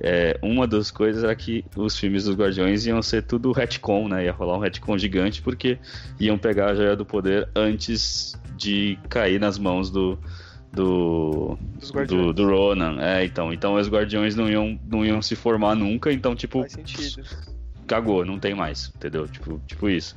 é, 0.00 0.38
uma 0.42 0.66
das 0.66 0.90
coisas 0.90 1.22
era 1.22 1.34
que 1.36 1.64
os 1.76 1.96
filmes 1.98 2.24
dos 2.24 2.34
Guardiões 2.34 2.86
iam 2.86 3.00
ser 3.00 3.22
tudo 3.22 3.52
retcon, 3.52 4.08
né? 4.08 4.24
Ia 4.24 4.32
rolar 4.32 4.56
um 4.56 4.60
retcon 4.60 4.98
gigante 4.98 5.40
porque 5.40 5.78
iam 6.18 6.36
pegar 6.36 6.70
a 6.70 6.74
joia 6.74 6.96
do 6.96 7.04
poder 7.04 7.48
antes 7.54 8.34
de 8.56 8.98
cair 9.08 9.38
nas 9.38 9.58
mãos 9.58 9.90
do 9.90 10.18
do 10.74 11.58
do, 12.06 12.32
do, 12.32 12.48
Ronan. 12.48 13.00
É, 13.00 13.24
então, 13.24 13.52
então 13.52 13.74
os 13.74 13.88
Guardiões 13.88 14.34
não 14.34 14.48
iam 14.48 14.78
não 14.86 15.04
iam 15.04 15.22
se 15.22 15.36
formar 15.36 15.74
nunca, 15.74 16.12
então 16.12 16.34
tipo. 16.34 16.64
Cagou, 17.86 18.24
não 18.24 18.38
tem 18.38 18.54
mais, 18.54 18.90
entendeu? 18.96 19.28
Tipo, 19.28 19.60
tipo 19.66 19.88
isso. 19.88 20.16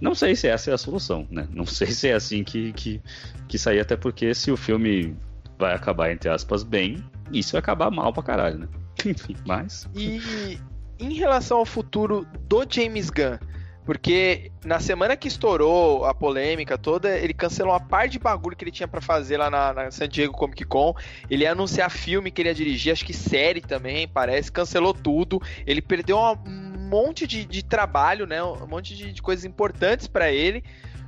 Não 0.00 0.14
sei 0.14 0.34
se 0.34 0.48
essa 0.48 0.70
é 0.70 0.74
a 0.74 0.78
solução, 0.78 1.26
né? 1.30 1.46
Não 1.52 1.64
sei 1.64 1.88
se 1.88 2.08
é 2.08 2.14
assim 2.14 2.42
que, 2.42 2.72
que, 2.72 3.00
que 3.46 3.56
sair, 3.56 3.80
até 3.80 3.96
porque 3.96 4.34
se 4.34 4.50
o 4.50 4.56
filme 4.56 5.16
vai 5.56 5.74
acabar, 5.74 6.10
entre 6.10 6.28
aspas, 6.28 6.64
bem, 6.64 7.02
isso 7.32 7.52
vai 7.52 7.60
acabar 7.60 7.90
mal 7.90 8.12
pra 8.12 8.22
caralho, 8.22 8.58
né? 8.58 8.68
Enfim, 9.06 9.36
mas. 9.46 9.88
E 9.94 10.58
em 10.98 11.14
relação 11.14 11.58
ao 11.58 11.66
futuro 11.66 12.26
do 12.48 12.64
James 12.68 13.10
Gunn, 13.10 13.38
porque 13.84 14.50
na 14.64 14.80
semana 14.80 15.16
que 15.16 15.28
estourou 15.28 16.06
a 16.06 16.14
polêmica 16.14 16.78
toda, 16.78 17.18
ele 17.18 17.34
cancelou 17.34 17.72
uma 17.72 17.80
par 17.80 18.08
de 18.08 18.18
bagulho 18.18 18.56
que 18.56 18.64
ele 18.64 18.70
tinha 18.70 18.88
para 18.88 19.00
fazer 19.00 19.36
lá 19.36 19.50
na, 19.50 19.74
na, 19.74 19.90
San 19.90 20.08
Diego 20.08 20.32
Comic 20.32 20.64
Con. 20.64 20.94
Ele 21.28 21.44
ia 21.44 21.52
anunciar 21.52 21.90
filme 21.90 22.30
que 22.30 22.40
ele 22.40 22.48
ia 22.48 22.54
dirigir, 22.54 22.92
acho 22.92 23.04
que 23.04 23.12
série 23.12 23.60
também, 23.60 24.08
parece. 24.08 24.50
Cancelou 24.50 24.94
tudo. 24.94 25.40
Ele 25.66 25.82
perdeu 25.82 26.18
um 26.18 26.88
monte 26.88 27.26
de, 27.26 27.44
de, 27.44 27.62
trabalho, 27.62 28.26
né? 28.26 28.42
Um 28.42 28.66
monte 28.66 28.96
de, 28.96 29.12
de 29.12 29.20
coisas 29.20 29.44
importantes 29.44 30.06
para 30.06 30.32
ele. 30.32 30.64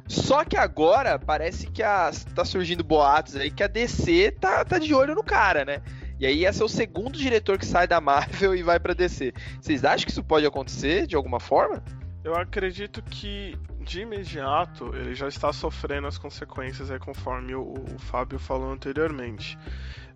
Só 0.06 0.44
que 0.44 0.56
agora 0.56 1.18
parece 1.18 1.66
que 1.68 1.82
a, 1.82 2.10
tá 2.34 2.44
surgindo 2.44 2.84
boatos 2.84 3.36
aí 3.36 3.50
que 3.50 3.62
a 3.62 3.66
DC 3.66 4.32
tá, 4.38 4.64
tá 4.64 4.78
de 4.78 4.94
olho 4.94 5.14
no 5.14 5.24
cara, 5.24 5.64
né? 5.64 5.80
E 6.20 6.26
aí 6.26 6.40
ia 6.40 6.52
ser 6.52 6.62
o 6.62 6.68
segundo 6.68 7.18
diretor 7.18 7.58
que 7.58 7.66
sai 7.66 7.86
da 7.86 8.00
Marvel 8.00 8.54
e 8.56 8.62
vai 8.62 8.78
pra 8.78 8.92
DC. 8.92 9.32
Vocês 9.60 9.82
acham 9.82 10.04
que 10.04 10.10
isso 10.10 10.22
pode 10.22 10.44
acontecer 10.44 11.06
de 11.06 11.16
alguma 11.16 11.40
forma? 11.40 11.82
Eu 12.26 12.34
acredito 12.34 13.00
que 13.02 13.56
de 13.82 14.00
imediato 14.00 14.92
ele 14.96 15.14
já 15.14 15.28
está 15.28 15.52
sofrendo 15.52 16.08
as 16.08 16.18
consequências, 16.18 16.90
aí, 16.90 16.98
conforme 16.98 17.54
o, 17.54 17.62
o 17.62 17.98
Fábio 18.00 18.36
falou 18.36 18.72
anteriormente. 18.72 19.56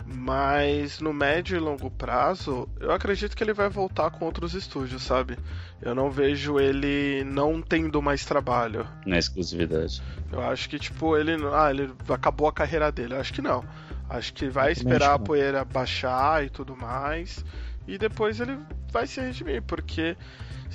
Mas 0.05 0.99
no 0.99 1.12
médio 1.12 1.57
e 1.57 1.61
longo 1.61 1.88
prazo, 1.88 2.68
eu 2.81 2.90
acredito 2.90 3.37
que 3.37 3.44
ele 3.44 3.53
vai 3.53 3.68
voltar 3.68 4.11
com 4.11 4.25
outros 4.25 4.55
estúdios, 4.55 5.05
sabe? 5.05 5.38
Eu 5.81 5.94
não 5.94 6.11
vejo 6.11 6.59
ele 6.59 7.23
não 7.23 7.62
tendo 7.62 8.03
mais 8.03 8.25
trabalho. 8.25 8.88
Na 9.07 9.16
exclusividade. 9.16 10.03
Eu 10.33 10.40
acho 10.40 10.68
que, 10.68 10.81
tipo, 10.81 11.16
ele. 11.16 11.37
Ah, 11.55 11.70
ele 11.70 11.92
acabou 12.09 12.49
a 12.49 12.53
carreira 12.53 12.90
dele. 12.90 13.14
Eu 13.14 13.20
acho 13.20 13.33
que 13.33 13.40
não. 13.40 13.64
Acho 14.09 14.35
que 14.35 14.49
vai 14.49 14.73
esperar 14.73 15.14
a 15.14 15.18
poeira 15.20 15.64
baixar 15.64 16.44
e 16.44 16.51
tudo 16.51 16.77
mais. 16.77 17.44
E 17.87 17.96
depois 17.96 18.40
ele 18.40 18.59
vai 18.90 19.07
se 19.07 19.20
redimir, 19.20 19.62
porque 19.62 20.16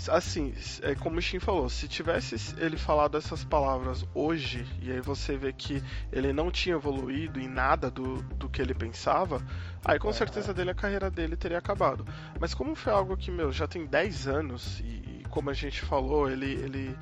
assim, 0.09 0.53
é 0.81 0.93
como 0.93 1.19
o 1.19 1.21
Shin 1.21 1.39
falou, 1.39 1.69
se 1.69 1.87
tivesse 1.87 2.35
ele 2.57 2.77
falado 2.77 3.17
essas 3.17 3.43
palavras 3.45 4.05
hoje, 4.13 4.65
e 4.81 4.91
aí 4.91 4.99
você 4.99 5.37
vê 5.37 5.53
que 5.53 5.81
ele 6.11 6.33
não 6.33 6.51
tinha 6.51 6.75
evoluído 6.75 7.39
em 7.39 7.47
nada 7.47 7.89
do, 7.89 8.21
do 8.33 8.49
que 8.49 8.61
ele 8.61 8.73
pensava, 8.73 9.41
aí 9.83 9.97
com 9.97 10.11
certeza 10.11 10.53
dele 10.53 10.71
a 10.71 10.75
carreira 10.75 11.09
dele 11.09 11.35
teria 11.37 11.57
acabado. 11.57 12.05
Mas 12.39 12.53
como 12.53 12.75
foi 12.75 12.91
algo 12.91 13.15
que, 13.15 13.31
meu, 13.31 13.51
já 13.51 13.67
tem 13.67 13.85
10 13.85 14.27
anos, 14.27 14.79
e, 14.81 14.83
e 15.21 15.23
como 15.29 15.49
a 15.49 15.53
gente 15.53 15.81
falou, 15.81 16.29
ele, 16.29 16.51
ele 16.51 16.97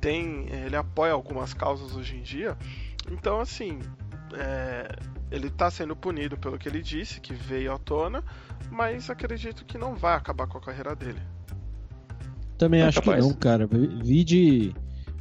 tem. 0.00 0.48
ele 0.48 0.76
apoia 0.76 1.12
algumas 1.12 1.52
causas 1.52 1.94
hoje 1.94 2.16
em 2.16 2.22
dia, 2.22 2.56
então 3.10 3.40
assim. 3.40 3.80
É, 4.34 4.88
ele 5.30 5.46
está 5.46 5.70
sendo 5.70 5.94
punido 5.94 6.36
pelo 6.36 6.58
que 6.58 6.68
ele 6.68 6.82
disse, 6.82 7.20
que 7.20 7.32
veio 7.32 7.72
à 7.72 7.78
tona, 7.78 8.22
mas 8.70 9.08
acredito 9.08 9.64
que 9.64 9.78
não 9.78 9.94
vai 9.94 10.14
acabar 10.14 10.46
com 10.46 10.58
a 10.58 10.60
carreira 10.60 10.94
dele. 10.94 11.20
Também 12.58 12.80
é 12.80 12.86
acho 12.86 13.00
capaz. 13.00 13.24
que 13.24 13.30
não, 13.30 13.36
cara. 13.36 13.66
Vi 13.66 14.24
de 14.24 14.74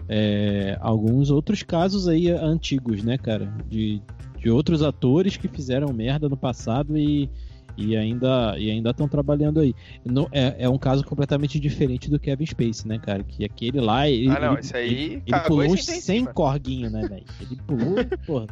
é, 0.10 0.78
alguns 0.82 1.30
outros 1.30 1.64
casos 1.64 2.08
aí 2.08 2.30
antigos, 2.30 3.04
né, 3.04 3.18
cara? 3.18 3.46
De, 3.70 4.02
de 4.38 4.50
outros 4.50 4.82
atores 4.82 5.38
que 5.38 5.48
fizeram 5.48 5.94
merda 5.94 6.28
no 6.28 6.36
passado 6.36 6.98
e, 6.98 7.30
e 7.78 7.96
ainda 7.96 8.58
e 8.58 8.72
ainda 8.72 8.90
estão 8.90 9.08
trabalhando 9.08 9.60
aí. 9.60 9.74
Não, 10.04 10.28
é, 10.32 10.56
é 10.60 10.68
um 10.70 10.78
caso 10.78 11.04
completamente 11.06 11.60
diferente 11.60 12.10
do 12.10 12.20
Kevin 12.20 12.46
Space, 12.48 12.88
né, 12.88 12.98
cara? 12.98 13.24
Que 13.24 13.46
aquele 13.46 13.80
lá. 13.80 14.10
Ele, 14.10 14.30
ah, 14.30 14.40
não, 14.40 14.52
ele, 14.54 14.60
esse 14.60 14.76
aí. 14.76 14.88
Ele, 14.88 15.24
ele 15.26 15.40
pulou 15.42 15.78
sem 15.78 16.26
corguinho, 16.26 16.90
né, 16.90 17.08
velho? 17.08 17.26
Ele 17.40 17.56
pulou, 17.68 17.96
porra. 18.26 18.48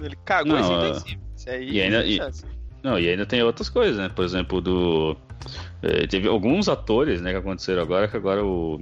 Ele 0.00 0.16
cagou 0.24 0.58
não, 0.58 0.90
esse 0.90 1.18
Esse 1.36 1.50
aí. 1.50 1.70
E 1.70 1.80
ainda, 1.80 2.04
e, 2.04 2.20
não, 2.82 2.98
e 2.98 3.08
ainda 3.08 3.26
tem 3.26 3.42
outras 3.42 3.68
coisas, 3.68 3.96
né? 3.96 4.08
Por 4.08 4.24
exemplo, 4.24 4.60
do. 4.60 5.16
É, 5.82 6.06
teve 6.06 6.28
alguns 6.28 6.68
atores, 6.68 7.22
né, 7.22 7.30
que 7.30 7.38
aconteceram 7.38 7.82
agora, 7.82 8.08
que 8.08 8.16
agora 8.16 8.44
o. 8.44 8.78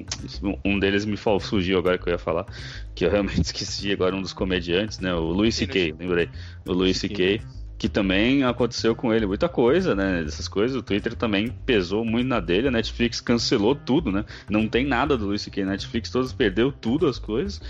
Um 0.65 0.79
deles 0.79 1.05
me 1.05 1.17
surgiu 1.41 1.79
agora 1.79 1.99
que 1.99 2.09
eu 2.09 2.13
ia 2.13 2.19
falar, 2.19 2.47
que 2.95 3.05
eu 3.05 3.11
realmente 3.13 3.43
esqueci 3.43 3.93
agora, 3.93 4.15
um 4.15 4.23
dos 4.23 4.33
comediantes, 4.33 4.99
né? 5.01 5.13
O 5.15 5.25
Louis 5.25 5.55
C.K., 5.55 5.95
lembrei. 5.99 6.29
O 6.67 6.73
Louis 6.73 6.97
C.K., 6.97 7.41
que 7.77 7.89
também 7.89 8.43
aconteceu 8.43 8.95
com 8.95 9.15
ele 9.15 9.25
muita 9.25 9.49
coisa, 9.49 9.95
né? 9.95 10.25
Dessas 10.25 10.49
coisas. 10.49 10.77
O 10.77 10.83
Twitter 10.83 11.15
também 11.15 11.49
pesou 11.65 12.05
muito 12.05 12.27
na 12.27 12.41
dele, 12.41 12.69
a 12.69 12.73
Netflix 12.73 13.21
cancelou 13.21 13.75
tudo, 13.75 14.11
né? 14.11 14.25
Não 14.49 14.69
tem 14.69 14.85
nada 14.85 15.17
do 15.17 15.27
Louis 15.27 15.43
C.K. 15.43 15.65
Netflix, 15.65 16.11
todos 16.11 16.33
perdeu 16.33 16.73
tudo 16.73 17.07
as 17.07 17.19
coisas. 17.19 17.61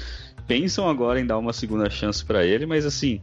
Pensam 0.48 0.88
agora 0.88 1.20
em 1.20 1.26
dar 1.26 1.38
uma 1.38 1.52
segunda 1.52 1.88
chance 1.88 2.24
para 2.24 2.44
ele, 2.44 2.66
mas 2.66 2.84
assim, 2.86 3.20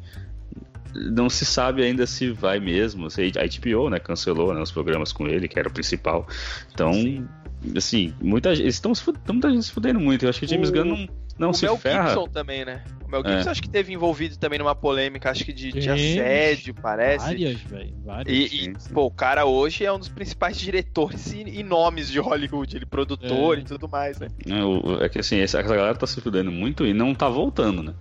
não 0.93 1.29
se 1.29 1.43
sabe 1.43 1.83
ainda 1.83 2.05
se 2.07 2.31
vai 2.31 2.59
mesmo. 2.59 3.07
A 3.07 3.09
HBO, 3.09 3.89
né, 3.89 3.99
cancelou 3.99 4.53
né, 4.53 4.61
os 4.61 4.71
programas 4.71 5.11
com 5.11 5.27
ele, 5.27 5.47
que 5.47 5.59
era 5.59 5.67
o 5.67 5.73
principal. 5.73 6.27
Então, 6.73 6.93
Sim. 6.93 7.27
assim, 7.75 8.13
muita 8.21 8.55
gente. 8.55 8.67
Estão 8.67 8.93
muita 9.29 9.49
gente 9.49 9.65
se 9.65 9.71
fudendo 9.71 9.99
muito. 9.99 10.23
Eu 10.23 10.29
acho 10.29 10.39
que 10.39 10.45
o 10.45 10.49
James 10.49 10.69
o, 10.69 10.71
Gunn 10.71 10.85
não, 10.85 11.07
não 11.37 11.49
o 11.49 11.53
se 11.53 11.65
Mel 11.65 11.77
ferra. 11.77 12.09
Gibson 12.09 12.27
também, 12.27 12.63
né? 12.63 12.83
O 13.05 13.11
Mel 13.11 13.21
Gibson 13.23 13.49
é. 13.49 13.51
acho 13.51 13.61
que 13.61 13.69
teve 13.69 13.93
envolvido 13.93 14.37
também 14.37 14.57
numa 14.57 14.75
polêmica, 14.75 15.29
acho 15.29 15.45
que 15.45 15.53
de, 15.53 15.71
de 15.71 15.89
assédio, 15.89 16.73
parece. 16.73 17.25
Várias, 17.25 17.61
velho. 17.61 17.93
Várias. 18.03 18.35
E, 18.35 18.49
sim, 18.49 18.73
sim. 18.77 18.93
pô, 18.93 19.05
o 19.05 19.11
cara 19.11 19.45
hoje 19.45 19.85
é 19.85 19.93
um 19.93 19.99
dos 19.99 20.09
principais 20.09 20.57
diretores 20.59 21.31
e, 21.31 21.41
e 21.41 21.63
nomes 21.63 22.09
de 22.09 22.19
Hollywood, 22.19 22.75
ele 22.75 22.85
produtor 22.85 23.57
é. 23.57 23.61
e 23.61 23.63
tudo 23.63 23.87
mais, 23.87 24.19
né? 24.19 24.27
É, 24.47 25.05
é 25.05 25.09
que 25.09 25.19
assim, 25.19 25.37
essa, 25.37 25.59
essa 25.59 25.75
galera 25.75 25.95
tá 25.95 26.07
se 26.07 26.19
fudendo 26.19 26.51
muito 26.51 26.85
e 26.85 26.93
não 26.93 27.13
tá 27.13 27.29
voltando, 27.29 27.83
né? 27.83 27.93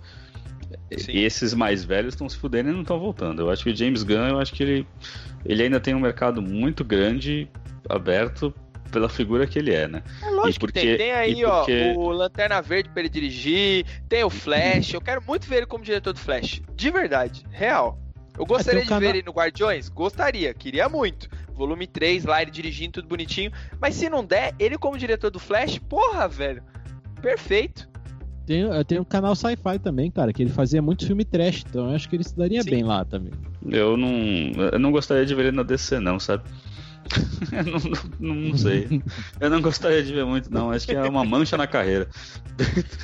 Sim. 0.97 1.11
E 1.11 1.23
esses 1.23 1.53
mais 1.53 1.83
velhos 1.83 2.13
estão 2.13 2.27
se 2.27 2.37
fudendo 2.37 2.69
e 2.69 2.73
não 2.73 2.81
estão 2.81 2.99
voltando. 2.99 3.41
Eu 3.41 3.49
acho 3.49 3.63
que 3.63 3.69
o 3.69 3.75
James 3.75 4.03
Gunn, 4.03 4.27
eu 4.29 4.39
acho 4.39 4.53
que 4.53 4.63
ele, 4.63 4.87
ele 5.45 5.63
ainda 5.63 5.79
tem 5.79 5.93
um 5.93 5.99
mercado 5.99 6.41
muito 6.41 6.83
grande 6.83 7.47
aberto 7.87 8.53
pela 8.95 9.09
figura 9.09 9.45
que 9.45 9.59
ele 9.59 9.73
é, 9.73 9.89
né? 9.89 10.01
É 10.23 10.29
lógico 10.29 10.61
porque, 10.61 10.79
que 10.79 10.87
tem. 10.87 10.97
Tem 10.97 11.11
aí, 11.11 11.41
porque... 11.43 11.93
ó, 11.97 11.99
o 11.99 12.11
Lanterna 12.11 12.61
Verde 12.61 12.89
para 12.89 13.01
ele 13.01 13.09
dirigir, 13.09 13.85
tem 14.07 14.23
o 14.23 14.29
Flash. 14.29 14.93
Eu 14.93 15.01
quero 15.01 15.21
muito 15.21 15.49
ver 15.49 15.57
ele 15.57 15.65
como 15.65 15.83
diretor 15.83 16.13
do 16.13 16.19
Flash. 16.19 16.61
De 16.73 16.89
verdade, 16.89 17.43
real. 17.51 17.99
Eu 18.37 18.45
gostaria 18.45 18.85
de 18.85 18.99
ver 18.99 19.09
ele 19.15 19.23
no 19.23 19.33
Guardiões? 19.33 19.89
Gostaria, 19.89 20.53
queria 20.53 20.87
muito. 20.87 21.27
Volume 21.53 21.87
3 21.87 22.23
lá, 22.23 22.41
ele 22.41 22.51
dirigindo 22.51 22.93
tudo 22.93 23.07
bonitinho. 23.09 23.51
Mas 23.81 23.95
se 23.95 24.09
não 24.09 24.23
der, 24.23 24.55
ele 24.57 24.77
como 24.77 24.97
diretor 24.97 25.29
do 25.29 25.39
Flash, 25.39 25.77
porra, 25.77 26.25
velho. 26.29 26.63
Perfeito. 27.21 27.89
Tem, 28.45 28.63
tem 28.85 28.99
um 28.99 29.03
canal 29.03 29.35
sci-fi 29.35 29.77
também, 29.77 30.09
cara, 30.09 30.31
que 30.31 30.41
ele 30.41 30.51
fazia 30.51 30.81
muito 30.81 31.05
filme 31.05 31.25
trash, 31.25 31.65
então 31.67 31.89
eu 31.89 31.95
acho 31.95 32.07
que 32.07 32.15
ele 32.15 32.23
se 32.23 32.37
daria 32.37 32.61
Sim. 32.61 32.69
bem 32.69 32.83
lá 32.83 33.03
também. 33.03 33.33
Eu 33.69 33.97
não, 33.97 34.09
eu 34.71 34.79
não 34.79 34.91
gostaria 34.91 35.25
de 35.25 35.33
ver 35.33 35.47
ele 35.47 35.57
na 35.57 35.63
DC, 35.63 35.99
não, 35.99 36.17
sabe? 36.19 36.43
não, 38.19 38.33
não, 38.33 38.35
não, 38.49 38.57
sei. 38.57 39.01
Eu 39.39 39.49
não 39.49 39.61
gostaria 39.61 40.03
de 40.03 40.13
ver 40.13 40.25
muito, 40.25 40.51
não. 40.51 40.71
Acho 40.71 40.87
que 40.87 40.95
é 40.95 41.03
uma 41.03 41.23
mancha 41.23 41.55
na 41.57 41.67
carreira. 41.67 42.07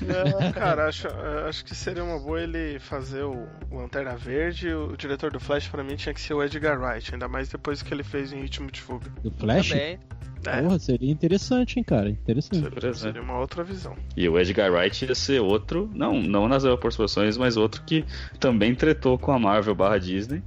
Não, 0.02 0.52
cara, 0.54 0.88
acho, 0.88 1.08
acho 1.48 1.64
que 1.64 1.76
seria 1.76 2.04
uma 2.04 2.20
boa 2.20 2.42
ele 2.42 2.80
fazer 2.80 3.24
o, 3.24 3.48
Lanterna 3.72 4.16
Verde. 4.16 4.74
O, 4.74 4.96
diretor 4.98 5.32
do 5.32 5.40
Flash, 5.40 5.68
pra 5.68 5.84
mim, 5.84 5.96
tinha 5.96 6.14
que 6.14 6.22
ser 6.22 6.34
o 6.34 6.44
Edgar 6.44 6.80
Wright, 6.80 7.14
ainda 7.14 7.28
mais 7.28 7.50
depois 7.50 7.82
que 7.82 7.94
ele 7.94 8.04
fez 8.04 8.34
em 8.34 8.42
Ritmo 8.42 8.72
de 8.72 8.82
Fuga. 8.82 9.10
Do 9.24 9.32
Flash? 9.32 9.70
Também. 9.70 10.00
É. 10.46 10.62
Porra, 10.62 10.80
seria 10.80 11.12
interessante, 11.12 11.78
hein, 11.78 11.84
cara. 11.84 12.10
Interessante. 12.10 12.68
Seria, 12.74 12.94
seria, 12.94 13.22
uma 13.22 13.38
outra 13.38 13.64
visão. 13.64 13.96
E 14.18 14.28
o 14.28 14.40
Edgar 14.40 14.72
Wright 14.72 15.06
ia 15.06 15.14
ser 15.14 15.40
outro, 15.40 15.90
não, 15.94 16.20
não 16.20 16.48
nas 16.48 16.64
proporções, 16.64 17.38
mas 17.38 17.58
outro 17.58 17.84
que 17.84 18.04
também 18.40 18.74
tretou 18.74 19.20
com 19.20 19.32
a 19.32 19.38
Marvel 19.38 19.76
barra 19.76 20.00
Disney. 20.00 20.42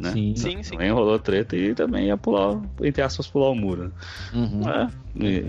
Né? 0.00 0.12
Sim, 0.12 0.34
sim, 0.36 0.62
sim. 0.62 0.72
Também 0.72 0.90
rolou 0.90 1.18
treta 1.18 1.56
e 1.56 1.74
também 1.74 2.06
ia 2.06 2.16
pular, 2.16 2.60
entre 2.80 3.02
aspas, 3.02 3.26
pular 3.26 3.50
o 3.50 3.54
muro. 3.54 3.84
Né? 3.84 3.90
Uhum. 4.34 4.68
É, 4.68 4.88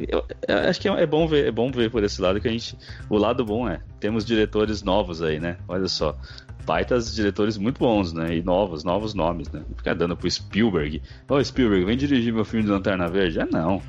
eu, 0.07 0.25
eu, 0.47 0.69
acho 0.69 0.81
que 0.81 0.89
é, 0.89 1.01
é, 1.01 1.05
bom 1.05 1.27
ver, 1.27 1.47
é 1.47 1.51
bom 1.51 1.71
ver 1.71 1.91
por 1.91 2.03
esse 2.03 2.21
lado 2.21 2.41
que 2.41 2.47
a 2.47 2.51
gente. 2.51 2.77
O 3.09 3.17
lado 3.17 3.45
bom 3.45 3.67
é, 3.67 3.79
temos 3.99 4.25
diretores 4.25 4.81
novos 4.81 5.21
aí, 5.21 5.39
né? 5.39 5.57
Olha 5.67 5.87
só 5.87 6.17
baitas 6.65 7.15
diretores 7.15 7.57
muito 7.57 7.79
bons, 7.79 8.13
né? 8.13 8.35
E 8.37 8.43
novos, 8.43 8.83
novos 8.83 9.15
nomes, 9.15 9.49
né? 9.49 9.63
Ficar 9.75 9.95
dando 9.95 10.15
pro 10.15 10.29
Spielberg. 10.29 11.01
Ô, 11.27 11.35
oh, 11.35 11.43
Spielberg, 11.43 11.85
vem 11.85 11.97
dirigir 11.97 12.31
meu 12.31 12.45
filme 12.45 12.63
de 12.63 12.71
Lanterna 12.71 13.07
Verde? 13.07 13.39
Ah, 13.39 13.47
não. 13.51 13.81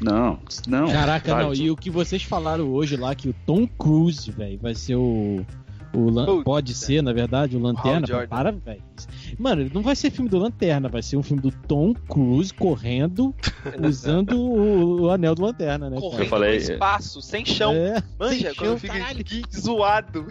Não, 0.00 0.38
não. 0.68 0.86
Caraca, 0.86 1.34
não. 1.42 1.52
E 1.52 1.70
o 1.70 1.76
que 1.76 1.90
vocês 1.90 2.22
falaram 2.22 2.70
hoje 2.70 2.96
lá, 2.96 3.14
que 3.14 3.28
o 3.28 3.34
Tom 3.44 3.66
Cruise, 3.66 4.30
velho, 4.30 4.58
vai 4.60 4.74
ser 4.74 4.94
o. 4.94 5.44
O 5.92 6.42
pode 6.42 6.74
ser, 6.74 7.02
na 7.02 7.12
verdade, 7.12 7.56
o 7.56 7.60
Lanterna. 7.60 8.06
Para, 8.28 8.52
velho. 8.52 8.82
Mano, 9.38 9.70
não 9.72 9.82
vai 9.82 9.96
ser 9.96 10.10
filme 10.10 10.28
do 10.28 10.38
Lanterna, 10.38 10.88
vai 10.88 11.02
ser 11.02 11.16
um 11.16 11.22
filme 11.22 11.42
do 11.42 11.50
Tom 11.50 11.94
Cruise 11.94 12.52
correndo, 12.52 13.34
usando 13.86 14.38
o, 14.38 15.02
o, 15.02 15.10
anel 15.10 15.34
do 15.34 15.42
Lanterna, 15.42 15.88
né? 15.88 15.98
Correndo 15.98 16.22
eu 16.22 16.28
falei, 16.28 16.50
no 16.56 16.72
espaço, 16.72 17.22
sem 17.22 17.44
chão. 17.44 17.72
É, 17.72 18.02
Manja, 18.18 18.48
sem 18.48 18.54
quando 18.54 18.68
chão, 18.68 18.78
fica 18.78 19.58
zoado. 19.58 20.26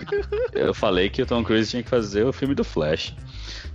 Eu 0.54 0.74
falei 0.74 1.10
que 1.10 1.22
o 1.22 1.26
Tom 1.26 1.44
Cruise 1.44 1.70
tinha 1.70 1.84
que 1.84 1.90
fazer 1.90 2.26
o 2.26 2.34
filme 2.34 2.54
do 2.54 2.64
Flash. 2.64 3.16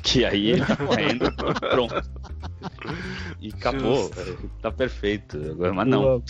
Que 0.02 0.24
aí 0.24 0.50
ele 0.50 0.64
tá 0.64 0.76
correndo, 0.76 1.32
pronto. 1.70 2.02
E 3.40 3.48
acabou, 3.48 4.10
tá 4.60 4.70
perfeito. 4.70 5.36
Agora, 5.50 5.72
mas 5.72 5.86
não. 5.86 6.22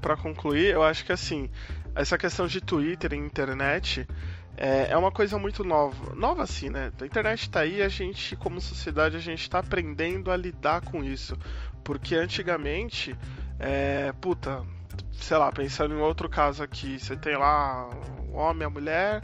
Para 0.00 0.16
concluir, 0.16 0.72
eu 0.72 0.82
acho 0.82 1.04
que 1.04 1.12
assim, 1.12 1.50
essa 1.94 2.16
questão 2.16 2.46
de 2.46 2.60
Twitter 2.60 3.12
e 3.12 3.16
internet 3.16 4.06
é, 4.56 4.88
é 4.90 4.96
uma 4.96 5.10
coisa 5.10 5.38
muito 5.38 5.64
nova. 5.64 6.14
Nova 6.14 6.42
assim, 6.42 6.68
né? 6.68 6.92
A 7.00 7.06
internet 7.06 7.50
tá 7.50 7.60
aí, 7.60 7.82
a 7.82 7.88
gente, 7.88 8.36
como 8.36 8.60
sociedade, 8.60 9.16
a 9.16 9.20
gente 9.20 9.48
tá 9.48 9.58
aprendendo 9.58 10.30
a 10.30 10.36
lidar 10.36 10.82
com 10.82 11.02
isso. 11.02 11.36
Porque 11.82 12.14
antigamente, 12.14 13.16
é, 13.58 14.12
puta, 14.20 14.64
sei 15.12 15.36
lá, 15.36 15.50
pensando 15.50 15.94
em 15.94 15.98
outro 15.98 16.28
caso 16.28 16.62
aqui, 16.62 16.98
você 16.98 17.16
tem 17.16 17.36
lá 17.36 17.88
o 18.28 18.36
homem, 18.36 18.66
a 18.66 18.70
mulher, 18.70 19.22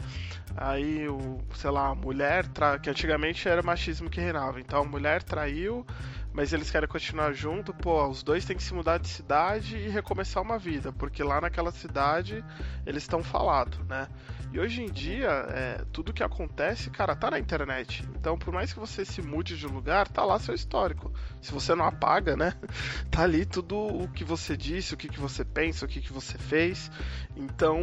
aí 0.55 1.07
o, 1.07 1.39
sei 1.55 1.69
lá, 1.71 1.89
a 1.89 1.95
mulher, 1.95 2.47
tra... 2.47 2.79
que 2.79 2.89
antigamente 2.89 3.47
era 3.47 3.61
machismo 3.61 4.09
que 4.09 4.19
reinava, 4.19 4.59
então 4.59 4.81
a 4.81 4.85
mulher 4.85 5.23
traiu, 5.23 5.85
mas 6.33 6.53
eles 6.53 6.69
querem 6.69 6.87
continuar 6.87 7.33
junto, 7.33 7.73
pô, 7.73 8.07
os 8.07 8.23
dois 8.23 8.45
têm 8.45 8.55
que 8.55 8.63
se 8.63 8.73
mudar 8.73 8.97
de 8.97 9.07
cidade 9.07 9.77
e 9.77 9.89
recomeçar 9.89 10.43
uma 10.43 10.57
vida, 10.57 10.91
porque 10.91 11.23
lá 11.23 11.41
naquela 11.41 11.71
cidade 11.71 12.43
eles 12.85 13.03
estão 13.03 13.23
falados, 13.23 13.79
né? 13.87 14.07
E 14.51 14.59
hoje 14.59 14.81
em 14.81 14.91
dia, 14.91 15.29
é, 15.49 15.85
tudo 15.91 16.11
que 16.11 16.23
acontece, 16.23 16.89
cara, 16.89 17.15
tá 17.15 17.29
na 17.29 17.37
internet. 17.37 18.03
Então, 18.15 18.35
por 18.35 18.51
mais 18.51 18.73
que 18.73 18.79
você 18.79 19.05
se 19.05 19.21
mude 19.21 19.55
de 19.55 19.67
lugar, 19.67 20.07
tá 20.07 20.25
lá 20.25 20.39
seu 20.39 20.55
histórico. 20.55 21.13
Se 21.39 21.51
você 21.51 21.75
não 21.75 21.85
apaga, 21.85 22.35
né? 22.35 22.53
Tá 23.11 23.23
ali 23.23 23.45
tudo 23.45 23.75
o 23.75 24.07
que 24.07 24.23
você 24.23 24.55
disse, 24.55 24.93
o 24.93 24.97
que, 24.97 25.07
que 25.07 25.19
você 25.19 25.43
pensa, 25.43 25.85
o 25.85 25.87
que, 25.87 25.99
que 25.99 26.11
você 26.11 26.37
fez. 26.37 26.89
Então, 27.35 27.79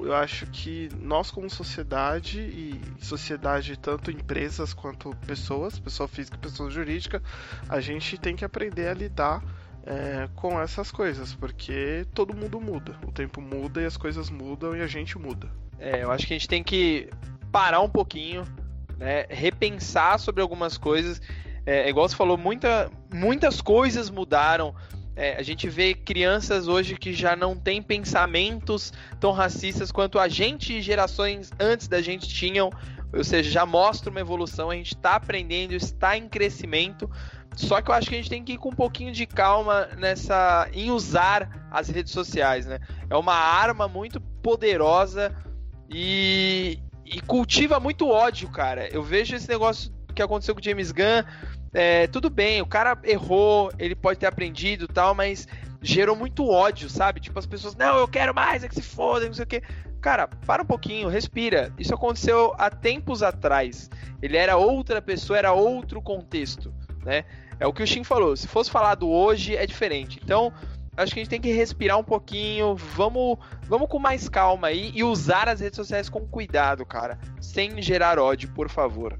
eu 0.00 0.14
acho 0.14 0.46
que 0.46 0.88
nós, 1.00 1.30
como 1.30 1.48
sociedade, 1.48 2.40
e 2.40 2.80
sociedade 3.00 3.78
tanto 3.78 4.10
empresas 4.10 4.74
quanto 4.74 5.14
pessoas, 5.26 5.78
pessoa 5.78 6.08
física 6.08 6.36
e 6.36 6.40
pessoa 6.40 6.70
jurídica, 6.70 7.22
a 7.68 7.80
gente 7.82 8.16
tem 8.16 8.34
que 8.34 8.44
aprender 8.44 8.88
a 8.88 8.94
lidar 8.94 9.42
é, 9.84 10.28
com 10.34 10.60
essas 10.60 10.90
coisas, 10.90 11.34
porque 11.34 12.06
todo 12.14 12.34
mundo 12.34 12.60
muda, 12.60 12.96
o 13.06 13.12
tempo 13.12 13.40
muda 13.40 13.82
e 13.82 13.84
as 13.84 13.96
coisas 13.96 14.30
mudam 14.30 14.76
e 14.76 14.80
a 14.80 14.86
gente 14.86 15.18
muda. 15.18 15.50
É, 15.78 16.02
eu 16.02 16.10
acho 16.10 16.26
que 16.26 16.32
a 16.32 16.36
gente 16.38 16.48
tem 16.48 16.62
que 16.62 17.08
parar 17.50 17.80
um 17.80 17.88
pouquinho, 17.88 18.44
né, 18.96 19.26
repensar 19.28 20.18
sobre 20.18 20.40
algumas 20.40 20.78
coisas. 20.78 21.20
É, 21.66 21.88
igual 21.88 22.08
você 22.08 22.16
falou, 22.16 22.38
muita, 22.38 22.90
muitas 23.12 23.60
coisas 23.60 24.08
mudaram. 24.08 24.74
É, 25.14 25.36
a 25.36 25.42
gente 25.42 25.68
vê 25.68 25.92
crianças 25.94 26.68
hoje 26.68 26.96
que 26.96 27.12
já 27.12 27.36
não 27.36 27.54
têm 27.54 27.82
pensamentos 27.82 28.92
tão 29.20 29.30
racistas 29.32 29.92
quanto 29.92 30.18
a 30.18 30.26
gente 30.26 30.72
e 30.72 30.80
gerações 30.80 31.50
antes 31.60 31.88
da 31.88 32.00
gente 32.00 32.28
tinham. 32.28 32.70
Ou 33.12 33.22
seja, 33.22 33.50
já 33.50 33.66
mostra 33.66 34.10
uma 34.10 34.20
evolução, 34.20 34.70
a 34.70 34.74
gente 34.74 34.94
está 34.94 35.16
aprendendo, 35.16 35.74
está 35.74 36.16
em 36.16 36.28
crescimento. 36.28 37.10
Só 37.54 37.80
que 37.80 37.90
eu 37.90 37.94
acho 37.94 38.08
que 38.08 38.14
a 38.14 38.18
gente 38.18 38.30
tem 38.30 38.42
que 38.42 38.54
ir 38.54 38.58
com 38.58 38.70
um 38.70 38.74
pouquinho 38.74 39.12
de 39.12 39.26
calma 39.26 39.88
nessa 39.98 40.68
em 40.72 40.90
usar 40.90 41.66
as 41.70 41.88
redes 41.88 42.12
sociais, 42.12 42.66
né? 42.66 42.80
É 43.08 43.16
uma 43.16 43.34
arma 43.34 43.86
muito 43.86 44.20
poderosa 44.20 45.34
e, 45.88 46.78
e 47.04 47.20
cultiva 47.20 47.78
muito 47.78 48.08
ódio, 48.08 48.48
cara. 48.50 48.88
Eu 48.88 49.02
vejo 49.02 49.36
esse 49.36 49.48
negócio 49.48 49.92
que 50.14 50.22
aconteceu 50.22 50.54
com 50.54 50.60
o 50.60 50.64
James 50.64 50.92
Gunn. 50.92 51.22
É, 51.74 52.06
tudo 52.06 52.28
bem, 52.28 52.60
o 52.60 52.66
cara 52.66 52.98
errou, 53.02 53.72
ele 53.78 53.94
pode 53.94 54.18
ter 54.18 54.26
aprendido 54.26 54.86
tal, 54.86 55.14
mas 55.14 55.48
gerou 55.80 56.14
muito 56.14 56.46
ódio, 56.48 56.88
sabe? 56.88 57.20
Tipo, 57.20 57.38
as 57.38 57.46
pessoas, 57.46 57.74
não, 57.74 57.96
eu 57.96 58.06
quero 58.06 58.34
mais, 58.34 58.62
é 58.62 58.68
que 58.68 58.74
se 58.74 58.82
foda, 58.82 59.26
não 59.26 59.34
sei 59.34 59.44
o 59.44 59.48
quê. 59.48 59.62
Cara, 60.00 60.26
para 60.26 60.62
um 60.62 60.66
pouquinho, 60.66 61.08
respira. 61.08 61.72
Isso 61.78 61.94
aconteceu 61.94 62.52
há 62.58 62.68
tempos 62.68 63.22
atrás. 63.22 63.88
Ele 64.20 64.36
era 64.36 64.56
outra 64.56 65.00
pessoa, 65.00 65.38
era 65.38 65.52
outro 65.52 66.02
contexto, 66.02 66.74
né? 67.04 67.24
É 67.58 67.66
o 67.66 67.72
que 67.72 67.82
o 67.82 67.86
Shin 67.86 68.04
falou. 68.04 68.36
Se 68.36 68.48
fosse 68.48 68.70
falado 68.70 69.08
hoje, 69.08 69.56
é 69.56 69.66
diferente. 69.66 70.20
Então, 70.22 70.52
acho 70.96 71.12
que 71.12 71.20
a 71.20 71.22
gente 71.22 71.30
tem 71.30 71.40
que 71.40 71.52
respirar 71.52 71.98
um 71.98 72.04
pouquinho, 72.04 72.74
vamos, 72.74 73.38
vamos 73.62 73.88
com 73.88 73.98
mais 73.98 74.28
calma 74.28 74.68
aí 74.68 74.90
e 74.94 75.02
usar 75.02 75.48
as 75.48 75.60
redes 75.60 75.76
sociais 75.76 76.08
com 76.08 76.26
cuidado, 76.26 76.84
cara, 76.84 77.18
sem 77.40 77.80
gerar 77.80 78.18
ódio, 78.18 78.50
por 78.50 78.68
favor. 78.68 79.18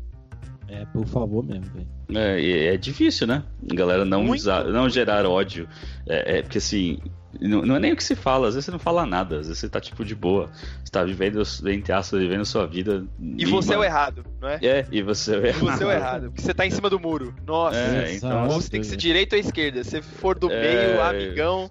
É, 0.73 0.87
por 0.87 1.07
favor 1.07 1.45
mesmo, 1.45 1.67
velho. 1.67 1.87
É, 2.15 2.75
é 2.75 2.77
difícil, 2.79 3.27
né? 3.27 3.43
Galera 3.75 4.07
não, 4.07 4.31
usar, 4.31 4.65
não 4.65 4.89
gerar 4.89 5.27
ódio. 5.27 5.69
É, 6.09 6.39
é, 6.39 6.43
porque 6.43 6.57
assim, 6.57 6.99
não, 7.39 7.61
não, 7.61 7.77
é 7.77 7.79
nem 7.79 7.93
o 7.93 7.97
que 7.97 8.03
se 8.03 8.15
fala, 8.15 8.49
às 8.49 8.55
vezes 8.55 8.65
você 8.65 8.71
não 8.71 8.79
fala 8.79 9.05
nada, 9.05 9.41
às 9.41 9.49
vezes 9.49 9.59
você 9.59 9.69
tá 9.69 9.79
tipo 9.81 10.03
de 10.03 10.15
boa. 10.15 10.51
Você 10.83 10.91
tá 10.91 11.05
vivendo, 11.05 11.43
entre 11.67 11.93
aspas, 11.93 12.21
vivendo 12.21 12.45
sua 12.47 12.67
vida. 12.67 13.05
E, 13.21 13.43
e 13.43 13.45
você 13.45 13.71
mano, 13.71 13.83
é 13.83 13.87
o 13.87 13.89
errado, 13.89 14.25
não 14.41 14.49
é? 14.49 14.59
É, 14.63 14.87
e 14.91 15.03
você 15.03 15.35
é 15.35 15.39
o 15.39 15.47
errado. 15.47 15.63
E 15.63 15.71
você 15.71 15.85
é 15.85 15.87
o 15.87 15.93
errado, 15.93 16.23
porque 16.25 16.43
você 16.43 16.55
tá 16.55 16.67
em 16.67 16.71
cima 16.71 16.89
do 16.89 16.99
muro. 16.99 17.35
Nossa, 17.47 17.77
é, 17.77 18.15
então, 18.15 18.45
ou 18.49 18.53
você 18.53 18.71
tem 18.71 18.81
que 18.81 18.87
ser 18.87 18.97
direita 18.97 19.37
ou 19.37 19.41
esquerda. 19.41 19.85
Se 19.85 20.01
for 20.01 20.39
do 20.39 20.51
é... 20.51 20.61
meio, 20.61 21.03
amigão. 21.03 21.71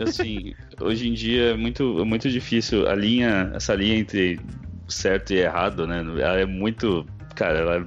Assim, 0.00 0.54
hoje 0.80 1.08
em 1.08 1.12
dia 1.12 1.50
é 1.50 1.56
muito, 1.56 2.00
é 2.00 2.04
muito 2.04 2.30
difícil 2.30 2.88
a 2.88 2.94
linha, 2.94 3.50
essa 3.54 3.74
linha 3.74 3.96
entre 3.96 4.38
certo 4.88 5.32
e 5.32 5.38
errado, 5.38 5.86
né? 5.86 6.00
Ela 6.00 6.40
é 6.40 6.46
muito. 6.46 7.06
Cara, 7.38 7.60
ela 7.60 7.86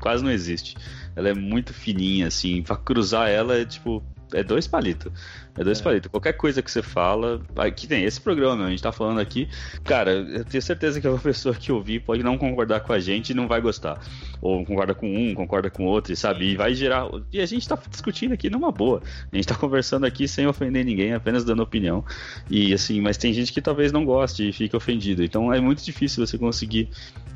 quase 0.00 0.24
não 0.24 0.30
existe. 0.30 0.74
Ela 1.14 1.28
é 1.28 1.34
muito 1.34 1.74
fininha, 1.74 2.28
assim. 2.28 2.62
Pra 2.62 2.78
cruzar 2.78 3.28
ela 3.28 3.58
é 3.58 3.66
tipo. 3.66 4.02
É 4.32 4.42
dois 4.42 4.66
palitos. 4.66 5.12
É 5.56 5.62
dois 5.62 5.80
é. 5.80 5.82
palitos. 5.84 6.10
Qualquer 6.10 6.32
coisa 6.32 6.62
que 6.62 6.70
você 6.70 6.82
fala. 6.82 7.42
Aqui 7.56 7.86
tem 7.86 8.04
esse 8.04 8.18
programa, 8.18 8.64
a 8.64 8.70
gente 8.70 8.82
tá 8.82 8.90
falando 8.90 9.20
aqui. 9.20 9.48
Cara, 9.84 10.12
eu 10.12 10.44
tenho 10.46 10.62
certeza 10.62 10.98
que 10.98 11.06
a 11.06 11.12
pessoa 11.18 11.54
que 11.54 11.70
ouvir 11.70 12.00
pode 12.00 12.22
não 12.22 12.38
concordar 12.38 12.80
com 12.80 12.94
a 12.94 12.98
gente 12.98 13.30
e 13.30 13.34
não 13.34 13.46
vai 13.46 13.60
gostar. 13.60 14.00
Ou 14.40 14.64
concorda 14.64 14.94
com 14.94 15.14
um, 15.14 15.34
concorda 15.34 15.68
com 15.68 15.84
outro, 15.84 16.16
sabe? 16.16 16.52
E 16.52 16.56
vai 16.56 16.74
gerar. 16.74 17.06
E 17.30 17.38
a 17.38 17.46
gente 17.46 17.68
tá 17.68 17.78
discutindo 17.90 18.32
aqui 18.32 18.48
numa 18.48 18.72
boa. 18.72 19.02
A 19.30 19.36
gente 19.36 19.46
tá 19.46 19.54
conversando 19.54 20.06
aqui 20.06 20.26
sem 20.26 20.46
ofender 20.46 20.86
ninguém, 20.86 21.12
apenas 21.12 21.44
dando 21.44 21.62
opinião. 21.62 22.02
E 22.50 22.72
assim, 22.72 22.98
mas 23.02 23.18
tem 23.18 23.30
gente 23.34 23.52
que 23.52 23.60
talvez 23.60 23.92
não 23.92 24.06
goste 24.06 24.48
e 24.48 24.52
fique 24.54 24.74
ofendido. 24.74 25.22
Então 25.22 25.52
é 25.52 25.60
muito 25.60 25.84
difícil 25.84 26.26
você 26.26 26.38
conseguir 26.38 26.88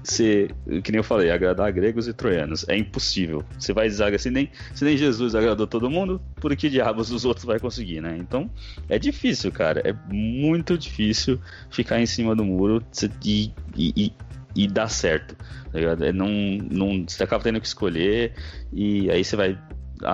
ser, 0.03 0.55
que 0.83 0.91
nem 0.91 0.99
eu 0.99 1.05
falei, 1.05 1.31
agradar 1.31 1.73
gregos 1.73 2.09
e 2.09 2.13
troianos. 2.13 2.67
É 2.69 2.77
impossível. 2.77 3.45
Você 3.59 3.73
vai 3.73 3.89
dizer 3.89 4.19
se 4.19 4.31
nem, 4.31 4.51
se 4.75 4.85
nem 4.85 4.97
Jesus 4.97 5.35
agradou 5.35 5.67
todo 5.67 5.91
mundo, 5.91 6.21
por 6.37 6.55
que 6.57 6.69
diabos 6.69 7.11
os 7.11 7.25
outros 7.25 7.45
vai 7.45 7.59
conseguir, 7.59 8.01
né? 8.01 8.17
Então 8.19 8.51
é 8.89 8.99
difícil, 8.99 9.53
cara. 9.53 9.81
É 9.85 9.95
muito 10.13 10.77
difícil 10.77 11.41
ficar 11.71 12.01
em 12.01 12.07
cima 12.07 12.35
do 12.35 12.45
muro 12.45 12.83
e, 13.25 13.53
e, 13.77 14.13
e 14.55 14.69
dar 14.69 14.89
certo. 14.89 15.37
Tá? 15.73 16.07
É 16.07 16.13
não, 16.13 16.29
não, 16.71 17.05
você 17.07 17.23
acaba 17.23 17.43
tendo 17.43 17.61
que 17.61 17.67
escolher 17.67 18.35
e 18.73 19.11
aí 19.11 19.25
você 19.25 19.37
vai 19.37 19.59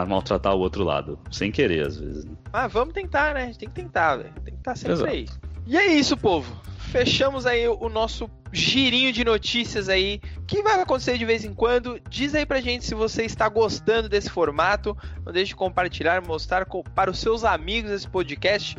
maltratar 0.09 0.55
o 0.55 0.59
outro 0.59 0.83
lado, 0.83 1.19
sem 1.31 1.53
querer, 1.53 1.87
às 1.87 1.99
vezes. 1.99 2.25
Né? 2.25 2.33
Ah, 2.53 2.67
vamos 2.67 2.93
tentar, 2.93 3.35
né? 3.35 3.45
A 3.45 3.47
gente 3.47 3.59
tem 3.59 3.69
que 3.69 3.75
tentar, 3.75 4.17
velho. 4.17 4.35
Tem 4.45 4.55
que 4.55 4.61
estar 4.61 4.77
sempre 4.77 4.95
Exato. 4.95 5.11
aí. 5.11 5.27
E 5.67 5.77
é 5.77 5.87
isso, 5.87 6.17
povo. 6.17 6.61
Fechamos 6.79 7.45
aí 7.45 7.67
o 7.67 7.89
nosso 7.89 8.31
girinho 8.53 9.13
de 9.13 9.25
notícias 9.25 9.89
aí, 9.89 10.21
que 10.47 10.63
vai 10.63 10.81
acontecer 10.81 11.19
de 11.19 11.25
vez 11.25 11.45
em 11.45 11.53
quando. 11.53 12.01
Diz 12.09 12.35
aí 12.35 12.47
pra 12.47 12.61
gente 12.61 12.85
se 12.85 12.95
você 12.95 13.25
está 13.25 13.49
gostando 13.49 14.09
desse 14.09 14.31
formato. 14.31 14.97
Não 15.25 15.33
deixe 15.33 15.49
de 15.49 15.57
compartilhar, 15.57 16.25
mostrar 16.25 16.67
para 16.95 17.11
os 17.11 17.19
seus 17.19 17.45
amigos 17.45 17.91
esse 17.91 18.09
podcast. 18.09 18.77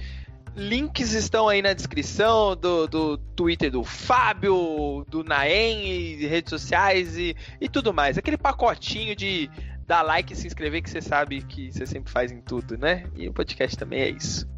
Links 0.56 1.14
estão 1.14 1.48
aí 1.48 1.62
na 1.62 1.74
descrição 1.74 2.56
do, 2.56 2.88
do 2.88 3.18
Twitter 3.36 3.70
do 3.70 3.84
Fábio, 3.84 5.06
do 5.08 5.24
Naem, 5.24 6.16
redes 6.16 6.50
sociais 6.50 7.16
e, 7.18 7.36
e 7.62 7.70
tudo 7.70 7.94
mais. 7.94 8.18
Aquele 8.18 8.38
pacotinho 8.38 9.16
de 9.16 9.52
dar 9.86 10.02
like 10.02 10.34
e 10.34 10.36
se 10.36 10.48
inscrever 10.48 10.82
que 10.82 10.90
você 10.90 11.02
sabe 11.02 11.44
que 11.44 11.72
você 11.72 11.86
sempre 11.86 12.12
faz 12.12 12.32
em 12.32 12.42
tudo, 12.42 12.78
né? 12.78 13.04
E 13.16 13.28
o 13.28 13.34
podcast 13.34 13.78
também 13.78 14.02
é 14.02 14.10
isso. 14.10 14.57